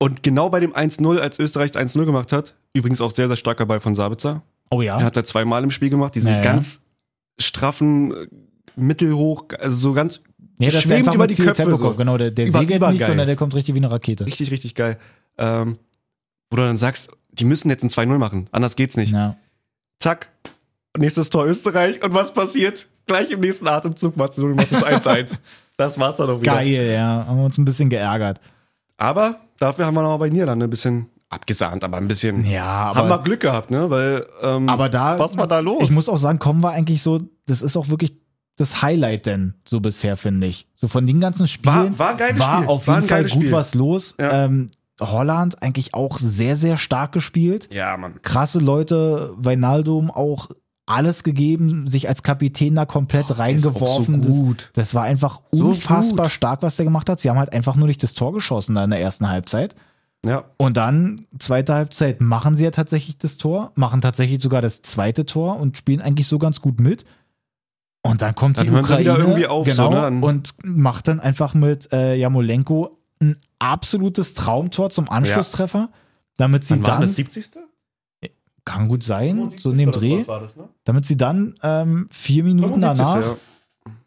[0.00, 3.36] Und genau bei dem 1-0, als Österreich das 1-0 gemacht hat, übrigens auch sehr, sehr
[3.36, 4.98] starker Ball von Sabitzer, Oh ja.
[4.98, 6.42] er hat da zweimal im Spiel gemacht, diesen Ja, ja.
[6.42, 6.80] ganz
[7.40, 8.26] straffen, äh,
[8.76, 10.20] mittelhoch, also so ganz
[10.60, 11.94] Nee, das einfach über die Köpfe Tempo so.
[11.94, 14.26] Genau, der, der Über- segelt nicht, sondern der kommt richtig wie eine Rakete.
[14.26, 14.98] richtig, richtig geil.
[15.36, 15.78] Ähm,
[16.50, 19.12] wo du dann sagst, die müssen jetzt ein 2-0 machen, anders geht's nicht.
[19.12, 19.36] Ja.
[20.00, 20.28] Zack,
[20.96, 22.86] nächstes Tor Österreich und was passiert?
[23.06, 25.38] Gleich im nächsten Atemzug Mazedonien macht das 1-1.
[25.76, 26.54] das war's dann auch wieder.
[26.56, 27.24] Geil, ja.
[27.26, 28.40] Haben wir uns ein bisschen geärgert.
[28.98, 32.98] Aber dafür haben wir noch bei Niederlande ein bisschen abgesahnt, aber ein bisschen Ja, aber,
[32.98, 33.88] haben wir Glück gehabt, ne?
[33.90, 35.18] Weil ähm, aber da.
[35.18, 35.82] was war da los?
[35.84, 38.14] Ich muss auch sagen, kommen wir eigentlich so, das ist auch wirklich
[38.56, 40.66] das Highlight denn so bisher, finde ich.
[40.74, 41.98] So von den ganzen Spielen.
[41.98, 42.68] War- war ein war Spiel.
[42.68, 43.52] auf War jeden Fall gut Spiel.
[43.52, 44.16] was los.
[44.18, 44.44] Ja.
[44.46, 44.70] Ähm,
[45.00, 47.68] Holland eigentlich auch sehr, sehr stark gespielt.
[47.72, 48.20] ja, Mann.
[48.22, 50.48] Krasse Leute, Weinaldum auch
[50.88, 54.22] alles gegeben, sich als Kapitän da komplett reingeworfen.
[54.22, 54.68] so Das-.
[54.74, 56.32] Das, war einfach So unfassbar gut.
[56.32, 57.20] stark, was der gemacht hat.
[57.20, 59.74] Sie haben halt einfach nur nicht das Tor geschossen da in der ersten Halbzeit.
[60.26, 64.82] Ja, Und dann, zweite Halbzeit, machen sie ja tatsächlich das Tor, machen tatsächlich sogar das
[64.82, 67.04] zweite Tor und spielen eigentlich so ganz gut mit.
[68.02, 69.96] Und dann kommt Dann die Ukraine wieder irgendwie auf, so, genau, ne?
[70.02, 75.90] Dann- und macht dann einfach mit äh, Jamolenko ein absolutes Traumtor zum Anschlusstreffer,
[76.36, 77.50] damit sie war dann, das 70.
[78.68, 80.64] kann gut sein, so in dem Dreh, das, ne?
[80.84, 83.04] damit sie dann ähm, vier Minuten 75.
[83.06, 83.36] danach, ja.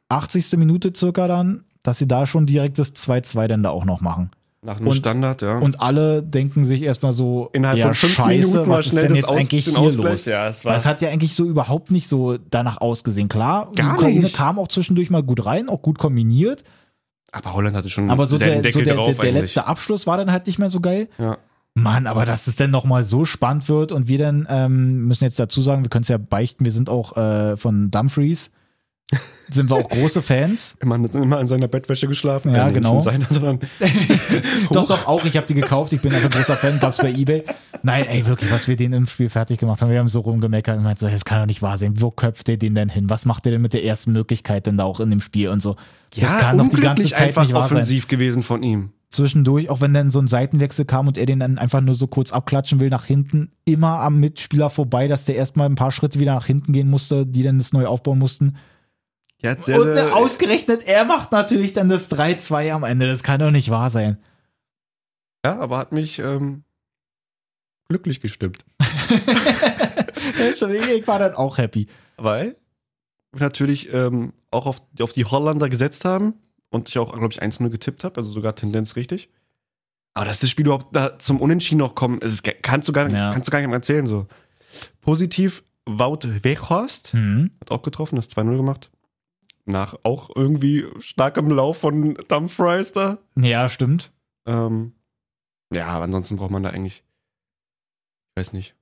[0.10, 0.58] 80.
[0.58, 4.32] Minute circa dann, dass sie da schon direkt das 2-2 dann da auch noch machen.
[4.64, 5.58] Nach einem Und- Standard, ja.
[5.58, 9.10] Und alle denken sich erstmal so, innerhalb ja, von fünf scheiße, Minuten was ist denn
[9.10, 10.12] das jetzt Aus- eigentlich den hier Ausgleich.
[10.12, 10.26] los?
[10.26, 13.28] Ja, es es hat ja eigentlich so überhaupt nicht so danach ausgesehen.
[13.28, 14.36] Klar, Gar die Ukraine nicht.
[14.36, 16.64] kam auch zwischendurch mal gut rein, auch gut kombiniert.
[17.32, 19.66] aber Holland hatte schon Aber so seinen der, so Deckel der, drauf der, der letzte
[19.66, 21.08] Abschluss war dann halt nicht mehr so geil.
[21.18, 21.40] Ja.
[21.74, 25.40] Mann, aber dass es dann nochmal so spannend wird und wir dann ähm, müssen jetzt
[25.40, 28.52] dazu sagen, wir können es ja beichten, wir sind auch äh, von Dumfries.
[29.52, 30.76] sind wir auch große Fans.
[30.80, 32.54] Immer, immer in seiner Bettwäsche geschlafen.
[32.54, 32.96] Ja, nicht genau.
[32.96, 33.60] in seiner, sondern
[34.72, 35.26] doch, doch, auch.
[35.26, 35.94] Ich habe die gekauft.
[35.94, 36.80] Ich bin einfach großer Fan.
[36.80, 37.44] Gab's bei Ebay.
[37.84, 39.92] Nein, ey, wirklich, was wir den im Spiel fertig gemacht haben.
[39.92, 42.00] Wir haben so rumgemeckert und meint so, das kann doch nicht wahr sein.
[42.00, 43.10] Wo köpft ihr den denn hin?
[43.10, 45.62] Was macht ihr denn mit der ersten Möglichkeit denn da auch in dem Spiel und
[45.62, 45.76] so?
[46.16, 47.78] das kann doch die ganze Zeit einfach nicht wahr sein.
[47.78, 48.92] offensiv gewesen von ihm.
[49.12, 52.08] Zwischendurch, auch wenn dann so ein Seitenwechsel kam und er den dann einfach nur so
[52.08, 56.20] kurz abklatschen will nach hinten, immer am Mitspieler vorbei, dass der erstmal ein paar Schritte
[56.20, 58.56] wieder nach hinten gehen musste, die dann das neu aufbauen mussten.
[59.44, 63.06] Hat sehr, und äh, sehr, ausgerechnet, er macht natürlich dann das 3-2 am Ende.
[63.08, 64.18] Das kann doch nicht wahr sein.
[65.46, 66.64] ja, aber hat mich ähm,
[67.90, 68.66] glücklich gestimmt.
[70.48, 71.88] Ich war dann auch happy.
[72.18, 72.56] Weil
[73.34, 76.36] wir natürlich ähm, auch auf, auf die Holländer gesetzt haben
[76.72, 79.30] und ich auch, glaube ich, 1-0 getippt habe, also sogar Tendenz richtig.
[80.14, 83.06] Aber dass das Spiel überhaupt da zum Unentschieden noch kommt, es ist, kannst, du gar,
[83.06, 83.32] nicht- Ja.
[83.32, 84.08] kannst du gar nicht mehr erzählen.
[84.08, 84.28] So.
[85.02, 87.52] Positiv, Wout Weghorst Hm.
[87.60, 88.92] hat auch getroffen, das 2-0 gemacht.
[89.66, 93.20] Nach auch irgendwie starkem Lauf von Dumfries da.
[93.36, 94.12] Ja, stimmt.
[94.46, 94.94] Ähm,
[95.74, 97.04] ja, aber ansonsten braucht man da eigentlich,
[98.36, 98.76] ich weiß nicht.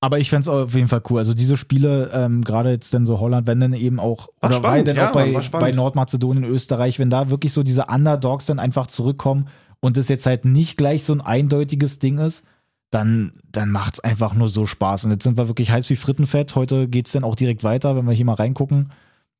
[0.00, 1.18] Aber ich fänd's auf jeden Fall cool.
[1.18, 4.58] Also diese Spiele, ähm, gerade jetzt denn so Holland, wenn dann eben auch, War oder
[4.58, 8.60] spannend, dann ja, auch bei, bei Nordmazedonien, Österreich, wenn da wirklich so diese Underdogs dann
[8.60, 9.48] einfach zurückkommen
[9.80, 12.44] und es jetzt halt nicht gleich so ein eindeutiges Ding ist,
[12.90, 15.04] dann, dann macht's einfach nur so Spaß.
[15.04, 16.54] Und jetzt sind wir wirklich heiß wie Frittenfett.
[16.54, 18.92] Heute geht's dann auch direkt weiter, wenn wir hier mal reingucken.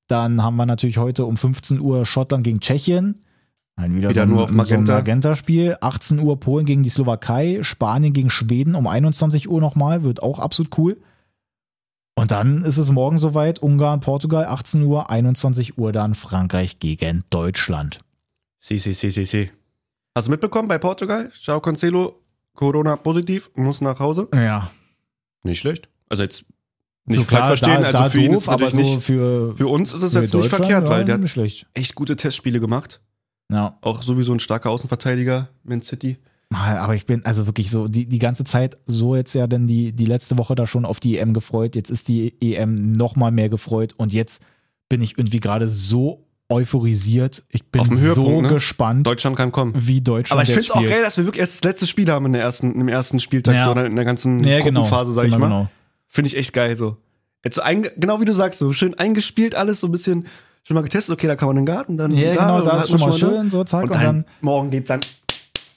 [0.09, 3.23] Dann haben wir natürlich heute um 15 Uhr Schottland gegen Tschechien.
[3.81, 4.93] Dann wieder, Wieder so ein, nur auf So Magenta.
[4.95, 5.77] ein Magenta-Spiel.
[5.81, 10.03] 18 Uhr Polen gegen die Slowakei, Spanien gegen Schweden um 21 Uhr nochmal.
[10.03, 11.01] Wird auch absolut cool.
[12.17, 13.61] Und dann ist es morgen soweit.
[13.61, 18.01] Ungarn, Portugal, 18 Uhr, 21 Uhr dann Frankreich gegen Deutschland.
[18.59, 19.51] Si, si, si, si, si.
[20.17, 21.31] Hast du mitbekommen bei Portugal?
[21.41, 22.21] Ciao Cancelo,
[22.55, 24.27] Corona positiv, muss nach Hause.
[24.35, 24.69] Ja,
[25.45, 25.89] Nicht schlecht.
[26.09, 26.45] Also jetzt
[27.05, 29.03] nicht so falsch verstehen, da, also da für ihn doof, ist es aber so nicht.
[29.03, 31.67] für, Für uns ist es jetzt nicht verkehrt, ja, weil der hat nicht schlecht.
[31.75, 33.01] echt gute Testspiele gemacht.
[33.51, 33.79] Ja.
[33.81, 36.19] Auch sowieso ein starker Außenverteidiger, Man City.
[36.51, 39.67] Mal, Aber ich bin also wirklich so, die, die ganze Zeit so jetzt ja denn
[39.67, 41.77] die, die letzte Woche da schon auf die EM gefreut.
[41.77, 44.43] Jetzt ist die EM noch mal mehr gefreut und jetzt
[44.89, 47.45] bin ich irgendwie gerade so euphorisiert.
[47.51, 48.49] Ich bin so ne?
[48.49, 49.75] gespannt, Deutschland kann kommen.
[49.77, 52.11] wie Deutschland Aber ich finde es auch geil, dass wir wirklich erst das letzte Spiel
[52.11, 53.65] haben in der ersten, im ersten Spieltag, Ja.
[53.65, 54.81] so in der ganzen Ja, genau.
[54.81, 55.49] Gruppenphase, sag ich genau, mal.
[55.49, 55.71] Genau.
[56.07, 56.97] Finde ich echt geil so.
[57.45, 60.27] Jetzt so einge genau wie du sagst, so schön eingespielt alles, so ein bisschen
[60.69, 62.81] schon mal getestet, okay, da kann man in den Garten, dann Ja, da, genau, da
[62.83, 63.19] ist schon mal ne?
[63.19, 65.01] schön, so zack, Und und dann, dann, morgen geht's dann.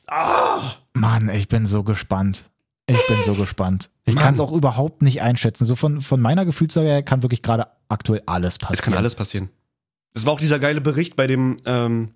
[0.08, 0.74] Ah!
[0.94, 2.44] Mann, ich bin so gespannt.
[2.88, 3.90] Ich bin so gespannt.
[4.04, 5.64] Ich kann es auch überhaupt nicht einschätzen.
[5.64, 8.74] So von, von meiner Gefühlslage her kann wirklich gerade aktuell alles passieren.
[8.74, 9.50] Es kann alles passieren.
[10.14, 12.10] Es war auch dieser geile Bericht bei dem, ähm,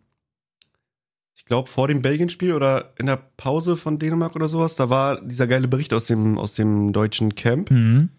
[1.33, 5.21] ich glaube, vor dem Belgien-Spiel oder in der Pause von Dänemark oder sowas, da war
[5.21, 7.71] dieser geile Bericht aus dem, aus dem deutschen Camp.
[7.71, 8.09] Mhm.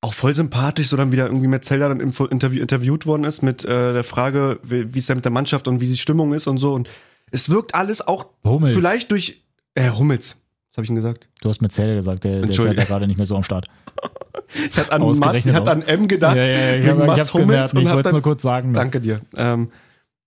[0.00, 3.42] Auch voll sympathisch, so dann wieder irgendwie mit Zelda dann im Interview, interviewt worden ist
[3.42, 6.46] mit äh, der Frage, wie es da mit der Mannschaft und wie die Stimmung ist
[6.46, 6.72] und so.
[6.74, 6.88] Und
[7.32, 8.74] es wirkt alles auch Hummels.
[8.74, 9.42] vielleicht durch,
[9.74, 10.36] äh, Hummels.
[10.70, 11.28] Was habe ich denn gesagt?
[11.42, 13.66] Du hast Zähle gesagt, der, der ist ja da gerade nicht mehr so am Start.
[14.54, 16.34] Ich hatte an, Matt, ich hatte an M gedacht.
[16.34, 17.72] ja, ja, ich, hab, ich Mats hab's gemerkt.
[17.74, 18.68] Ich und hab wollte es nur kurz sagen.
[18.68, 18.74] ne?
[18.74, 19.20] Danke dir.
[19.36, 19.70] Ähm,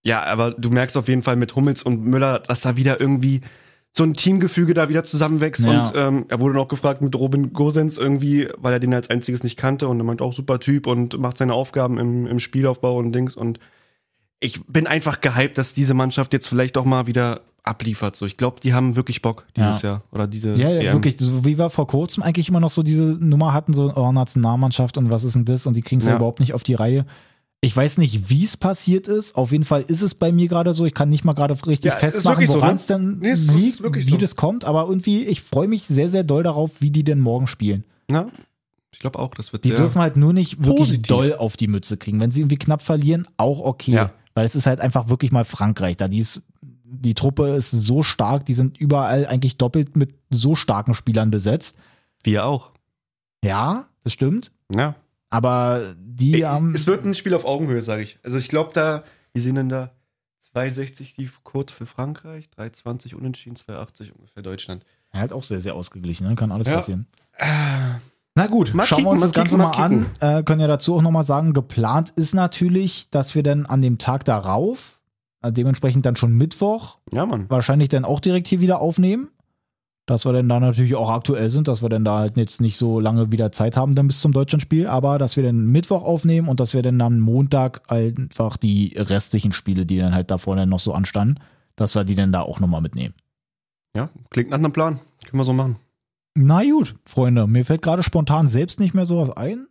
[0.03, 3.41] ja, aber du merkst auf jeden Fall mit Hummels und Müller, dass da wieder irgendwie
[3.91, 5.65] so ein Teamgefüge da wieder zusammenwächst.
[5.65, 5.81] Ja.
[5.81, 9.43] Und ähm, er wurde noch gefragt mit Robin Gosens irgendwie, weil er den als einziges
[9.43, 9.87] nicht kannte.
[9.87, 13.35] Und er meint auch super Typ und macht seine Aufgaben im, im Spielaufbau und Dings.
[13.35, 13.59] Und
[14.39, 18.15] ich bin einfach gehypt, dass diese Mannschaft jetzt vielleicht auch mal wieder abliefert.
[18.15, 20.03] So, ich glaube, die haben wirklich Bock dieses Jahr.
[20.11, 23.03] Oder diese Ja, ja wirklich, so wie wir vor kurzem eigentlich immer noch so diese
[23.03, 26.13] Nummer hatten, so oh, Nationalmannschaft und was ist denn das und die kriegen es ja.
[26.13, 26.17] Ja.
[26.17, 27.05] überhaupt nicht auf die Reihe.
[27.63, 29.35] Ich weiß nicht, wie es passiert ist.
[29.35, 30.83] Auf jeden Fall ist es bei mir gerade so.
[30.85, 32.75] Ich kann nicht mal gerade richtig Ja, festmachen, wirklich so, woran ne?
[32.75, 34.17] es denn Nee, es liegt, wie so.
[34.17, 34.65] das kommt.
[34.65, 37.83] Aber irgendwie, ich freue mich sehr, sehr doll darauf, wie die denn morgen spielen.
[38.09, 38.27] Ja,
[38.91, 41.07] ich glaube auch, das wird Die dürfen halt nur nicht wirklich Positiv.
[41.07, 42.19] doll auf die Mütze kriegen.
[42.19, 43.91] Wenn sie irgendwie knapp verlieren, auch okay.
[43.91, 44.11] Ja.
[44.33, 45.97] Weil es ist halt einfach wirklich mal Frankreich.
[45.97, 50.55] Da die, ist, die Truppe ist so stark, die sind überall eigentlich doppelt mit so
[50.55, 51.77] starken Spielern besetzt.
[52.23, 52.71] Wir auch.
[53.43, 54.51] Ja, das stimmt.
[54.75, 54.95] Ja.
[55.31, 56.75] Aber die Ey, haben.
[56.75, 58.19] es wird ein Spiel auf Augenhöhe, sage ich.
[58.23, 59.03] Also ich glaube da,
[59.33, 59.91] wie sehen denn da
[60.53, 64.85] 2,60 die Quote für Frankreich, 3,20 unentschieden, 2,80 ungefähr Deutschland.
[65.13, 66.35] halt auch sehr, sehr ausgeglichen, ne?
[66.35, 66.75] kann alles Ja.
[66.75, 67.07] passieren.
[68.35, 70.05] Na gut, schauen wir kicken, uns mal das Ganze mal mal an.
[70.19, 73.97] Äh, können ja dazu auch nochmal sagen, geplant ist natürlich, dass wir dann an dem
[73.97, 75.01] Tag darauf,
[75.41, 77.49] äh, dementsprechend dann schon Mittwoch, Ja, Mann.
[77.49, 79.29] wahrscheinlich dann auch direkt hier wieder aufnehmen.
[80.11, 82.75] Dass wir dann da natürlich auch aktuell sind, dass wir dann da halt jetzt nicht
[82.75, 86.49] so lange wieder Zeit haben dann bis zum Deutschlandspiel, aber dass wir dann Mittwoch aufnehmen
[86.49, 90.67] und dass wir dann am Montag einfach die restlichen Spiele, die dann halt da vorne
[90.67, 91.39] noch so anstanden,
[91.77, 93.13] dass wir die dann da auch nochmal mitnehmen.
[93.95, 94.99] Ja, klingt nach einem Plan.
[95.23, 95.77] Können wir so machen.
[96.35, 99.67] Na gut, Freunde, mir fällt gerade spontan selbst nicht mehr sowas ein.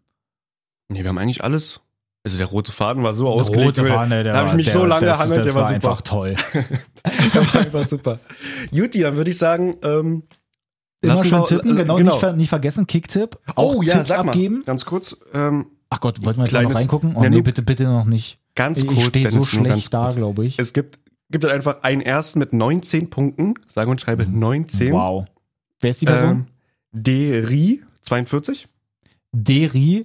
[0.88, 1.82] Nee, wir haben eigentlich alles.
[2.22, 3.78] Also der rote Faden war so ausgelegt.
[3.78, 5.62] Rote Fahne, der da habe ich mich so der- lange das, gehandelt, das der war,
[5.62, 5.74] war super.
[5.90, 6.34] einfach toll.
[7.34, 8.18] der war einfach super.
[8.70, 10.22] Juti, dann würde ich sagen, ähm,
[11.02, 12.10] Immer schön wir- tippen, äh, genau, genau.
[12.12, 13.38] Nicht, ver nicht vergessen, Kicktipp.
[13.56, 14.62] Oh ja, Tipps sag mal, abgeben.
[14.66, 17.16] ganz kurz, ähm, Ach Gott, wollten wir jetzt noch Kleines- reingucken?
[17.16, 18.38] Oh nee, nur- bitte, bitte noch nicht.
[18.54, 19.06] ganz Ich kurz.
[19.06, 20.58] stehe so schlecht ganz da, glaube ich.
[20.58, 20.98] Es gibt,
[21.30, 24.88] gibt halt einfach einen ersten mit 19 Punkten, sage und schreibe 19.
[24.88, 24.92] Mhm.
[24.92, 25.24] Wow.
[25.80, 26.30] Wer ist die Person?
[26.30, 26.46] Ähm,
[26.92, 28.68] Deri, 42.
[29.32, 30.02] Deri,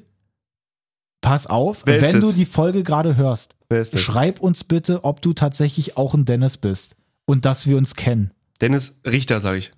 [1.25, 3.55] pass auf, Wer wenn du die Folge gerade hörst,
[3.95, 6.95] schreib uns bitte, ob du tatsächlich auch ein Dennis bist
[7.25, 8.31] und dass wir uns kennen.
[8.61, 9.71] Dennis Richter, sage ich.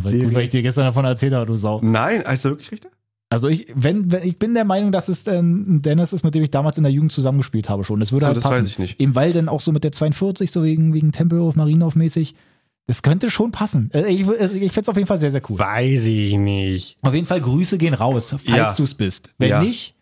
[0.00, 1.80] Weil, gut, weil ich dir gestern davon erzählt habe, du Sau.
[1.82, 2.90] Nein, heißt er wirklich Richter?
[3.30, 6.42] Also ich, wenn, wenn, ich bin der Meinung, dass es ein Dennis ist, mit dem
[6.42, 8.00] ich damals in der Jugend zusammengespielt habe schon.
[8.00, 8.60] Das würde So, halt das passen.
[8.60, 9.00] weiß ich nicht.
[9.00, 12.34] Eben weil dann auch so mit der 42, so wegen, wegen Tempelhof, Marienhof mäßig.
[12.88, 13.90] Das könnte schon passen.
[13.92, 15.58] Äh, Ich, ich finde es auf jeden Fall sehr, sehr cool.
[15.58, 16.96] Weiß ich nicht.
[17.02, 18.74] Auf jeden Fall Grüße gehen raus, falls Ja.
[18.74, 19.28] du es bist.
[19.38, 19.62] Wenn Ja.
[19.62, 19.94] nicht,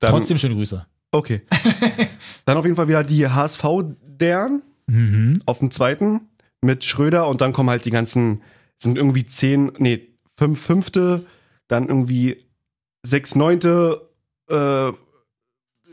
[0.00, 0.84] Dann, trotzdem schöne Grüße.
[1.12, 1.42] Okay.
[2.46, 5.42] dann auf jeden Fall wieder die HSV-Dern Mhm.
[5.46, 6.22] auf dem zweiten
[6.62, 8.42] mit Schröder und dann kommen halt die ganzen,
[8.78, 11.26] sind irgendwie zehn, nee, fünf Fünfte,
[11.68, 12.44] dann irgendwie
[13.06, 14.08] sechs Neunte,
[14.50, 14.92] äh,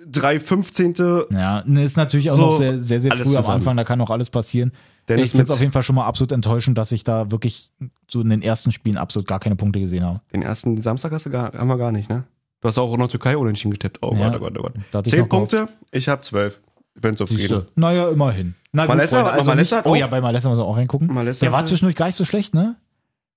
[0.07, 1.27] drei Fünfzehnte.
[1.31, 3.47] Ja, ne, ist natürlich auch So, noch sehr, sehr, sehr früh am zusammen.
[3.49, 4.71] Anfang, da kann noch alles passieren.
[5.09, 7.71] Dennis ich finde es auf jeden Fall schon mal absolut enttäuschend, dass ich da wirklich
[8.09, 10.21] so in den ersten Spielen absolut gar keine Punkte gesehen habe.
[10.31, 12.23] den ersten Samstag hast du gar, haben wir gar nicht, ne?
[12.61, 13.97] Du hast auch in der Türkei unentschieden getippt.
[14.03, 14.29] Oh Ja.
[14.29, 15.05] Gott, oh Gott, oh Gott.
[15.07, 15.27] Ich Zehn.
[15.27, 16.61] Punkte, ich habe zwölf.
[16.95, 17.65] Ich bin zufrieden.
[17.75, 18.53] Naja, immerhin.
[18.71, 21.07] Na Malessa- Freunde, also Malessa nicht, oh ja, bei Malessa muss man auch reingucken.
[21.11, 22.75] Malessa Der war zwischendurch gar nicht so schlecht, ne?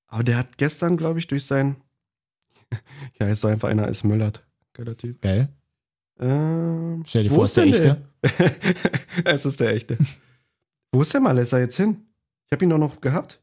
[0.08, 1.76] Aber der hat gestern, glaube ich, durch sein.
[3.20, 4.42] ja, ist so einfach einer, ist Müllert.
[4.74, 5.20] Geiler Typ.
[5.22, 5.48] Geil.
[6.20, 8.02] Ähm, Stell dir wo vor, ist der denn echte.
[8.22, 8.52] der?
[9.34, 9.96] es ist der echte.
[10.94, 12.06] Wo ist der Malessa jetzt hin?
[12.46, 13.40] Ich habe ihn doch noch gehabt.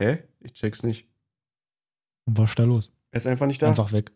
[0.00, 0.22] Hä?
[0.40, 1.06] Ich check's nicht.
[2.26, 2.90] Und was ist da los?
[3.10, 3.68] Er ist einfach nicht da.
[3.68, 4.12] Einfach weg.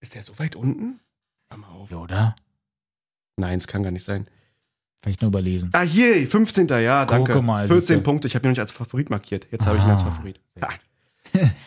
[0.00, 1.00] Ist der so weit unten?
[1.50, 1.90] Hör mal auf.
[1.90, 2.36] Ja, oder?
[3.36, 4.26] Nein, es kann gar nicht sein.
[5.02, 5.70] Vielleicht nur überlesen.
[5.72, 6.68] Ah, hier, 15.
[6.68, 7.40] Ja, danke.
[7.42, 8.00] Mal, 14 siehste.
[8.00, 8.26] Punkte.
[8.26, 9.46] Ich habe ihn noch nicht als Favorit markiert.
[9.50, 10.10] Jetzt habe ich ihn als Ah.
[10.10, 10.40] Favorit.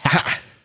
[0.04, 0.22] Ha.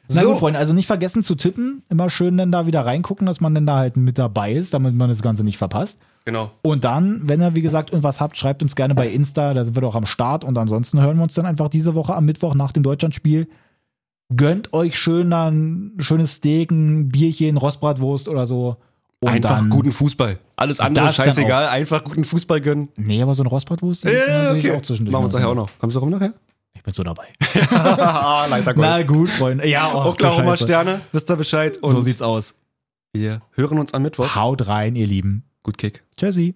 [0.08, 1.82] Na so, gut, Freunde, also nicht vergessen zu tippen.
[1.88, 4.94] Immer schön dann da wieder reingucken, dass man dann da halt mit dabei ist, damit
[4.94, 6.00] man das Ganze nicht verpasst.
[6.24, 6.50] Genau.
[6.62, 9.76] Und dann, wenn ihr, wie gesagt, irgendwas habt, schreibt uns gerne bei Insta, da sind
[9.76, 10.44] wir doch am Start.
[10.44, 13.48] Und ansonsten hören wir uns dann einfach diese Woche am Mittwoch nach dem Deutschlandspiel.
[14.34, 18.76] Gönnt euch schön dann ein schönes Steak, ein Bierchen, Rostbratwurst oder so.
[19.20, 20.38] Und einfach dann, guten Fußball.
[20.56, 21.68] Alles andere scheißegal.
[21.68, 22.88] Einfach guten Fußball gönnen.
[22.96, 24.76] Nee, aber so eine Rostbratwurst, ist Ja, natürlich okay.
[24.78, 25.12] auch zwischendurch.
[25.12, 25.70] Machen wir uns nachher auch noch.
[25.78, 26.34] Kommst du rum nachher?
[26.74, 27.28] Ich bin so dabei.
[28.50, 29.66] Leiter Na gut, Freunde.
[29.68, 30.64] Ja, oh, Oklahoma Scheiße.
[30.64, 31.78] Sterne, wisst ihr Bescheid.
[31.78, 32.54] Und So sieht's aus.
[33.14, 34.34] wir hören uns am Mittwoch.
[34.34, 35.44] Haut rein, ihr Lieben.
[35.64, 36.04] Gut Kick.
[36.16, 36.54] Tschüssi.